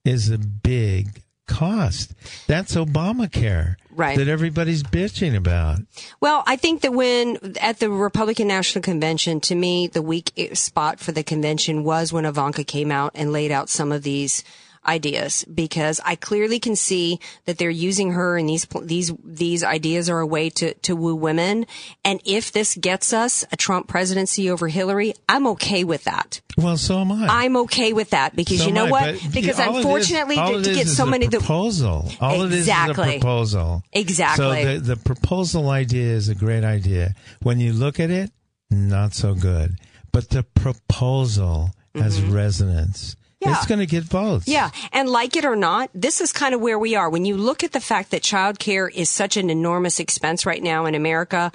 [0.05, 2.14] is a big cost.
[2.46, 4.16] That's Obamacare, Right.
[4.16, 5.80] That everybody's bitching about.
[6.20, 11.01] Well, I think that when at the Republican National Convention, to me, the weak spot
[11.01, 14.44] for the convention was when Ivanka came out and laid out some of these
[14.89, 20.09] ideas because I clearly can see that they're using her and these these these ideas
[20.09, 21.66] are a way to to woo women
[22.05, 26.76] and if this gets us a Trump presidency over Hillary I'm okay with that Well,
[26.76, 27.45] so am I.
[27.45, 30.36] I'm okay with that because So you know I, what because all it is- unfortunately
[30.36, 32.11] to, to get so many the proposal.
[32.20, 33.16] All it is is Exactly.
[33.16, 33.82] a proposal.
[33.93, 34.62] Exactly.
[34.64, 37.14] So the the proposal idea is a great idea.
[37.43, 38.30] When you look at it,
[38.70, 39.76] not so good.
[40.12, 42.34] But the proposal has mm-hmm.
[42.34, 43.16] resonance.
[43.41, 43.57] Yeah.
[43.57, 44.49] It's going to get votes.
[44.49, 47.09] Yeah, and like it or not, this is kind of where we are.
[47.09, 50.86] When you look at the fact that childcare is such an enormous expense right now
[50.86, 51.53] in America,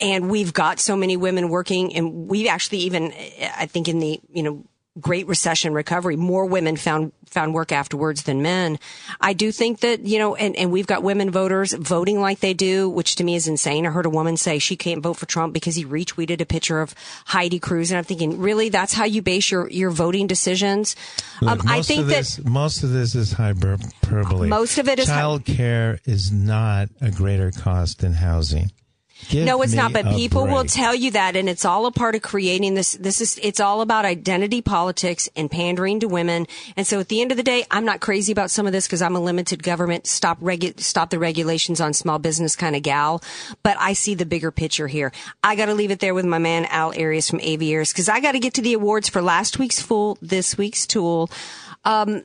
[0.00, 3.14] and we've got so many women working, and we actually even,
[3.56, 4.64] I think, in the you know
[5.00, 8.78] Great Recession recovery, more women found found work afterwards than men.
[9.20, 12.54] I do think that you know, and and we've got women voters voting like they
[12.54, 13.86] do, which to me is insane.
[13.86, 16.80] I heard a woman say she can't vote for Trump because he retweeted a picture
[16.80, 16.94] of
[17.26, 20.94] Heidi Cruz, and I'm thinking, really, that's how you base your your voting decisions?
[21.40, 24.48] Look, Um, I think of that most of this is hyperbole.
[24.48, 28.70] Most of it is child care is not a greater cost than housing.
[29.28, 29.92] Give no, it's not.
[29.92, 32.92] But people will tell you that, and it's all a part of creating this.
[32.92, 36.46] This is it's all about identity politics and pandering to women.
[36.76, 38.86] And so, at the end of the day, I'm not crazy about some of this
[38.86, 42.82] because I'm a limited government stop regu- stop the regulations on small business kind of
[42.82, 43.22] gal.
[43.62, 45.12] But I see the bigger picture here.
[45.42, 48.20] I got to leave it there with my man Al Arias from Aviators because I
[48.20, 51.30] got to get to the awards for last week's fool, this week's tool.
[51.84, 52.24] Um,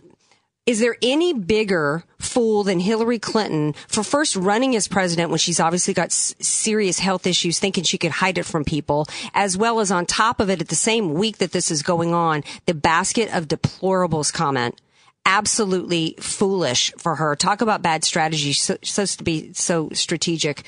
[0.69, 5.59] Is there any bigger fool than Hillary Clinton for first running as president when she's
[5.59, 9.79] obviously got s- serious health issues, thinking she could hide it from people, as well
[9.79, 12.75] as on top of it, at the same week that this is going on, the
[12.75, 14.79] basket of deplorables comment?
[15.25, 17.35] Absolutely foolish for her.
[17.35, 18.53] Talk about bad strategy.
[18.53, 20.67] So, supposed to be so strategic.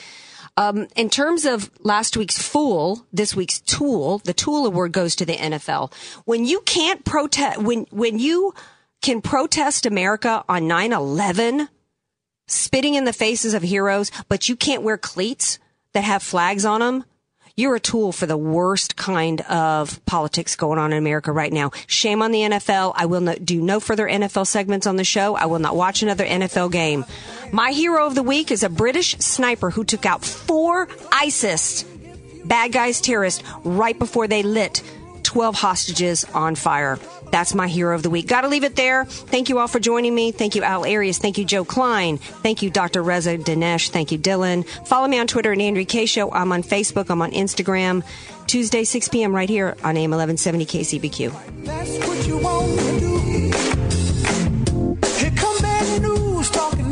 [0.57, 5.27] Um, in terms of last week's fool, this week's tool, the tool award goes to
[5.27, 5.93] the NFL.
[6.25, 8.55] When you can't protest, when, when you
[9.01, 11.67] can protest America on 9-11,
[12.47, 15.59] spitting in the faces of heroes, but you can't wear cleats
[15.93, 17.03] that have flags on them,
[17.55, 21.71] you're a tool for the worst kind of politics going on in America right now.
[21.85, 22.93] Shame on the NFL.
[22.95, 25.35] I will not do no further NFL segments on the show.
[25.35, 27.05] I will not watch another NFL game.
[27.51, 31.83] My hero of the week is a British sniper who took out four ISIS
[32.45, 34.81] bad guys terrorists right before they lit
[35.23, 36.99] 12 hostages on fire.
[37.31, 38.27] That's my hero of the week.
[38.27, 39.05] Gotta leave it there.
[39.05, 40.31] Thank you all for joining me.
[40.31, 41.17] Thank you, Al Arias.
[41.17, 42.17] Thank you, Joe Klein.
[42.17, 43.01] Thank you, Dr.
[43.01, 43.89] Reza Dinesh.
[43.89, 44.67] Thank you, Dylan.
[44.87, 46.31] Follow me on Twitter at Andrea Kaye Show.
[46.31, 47.09] I'm on Facebook.
[47.09, 48.03] I'm on Instagram.
[48.47, 49.33] Tuesday, 6 p.m.
[49.33, 51.63] right here on AM 1170 KCBQ.
[51.63, 53.11] That's what you want to do.
[55.17, 56.91] Here come news, talking.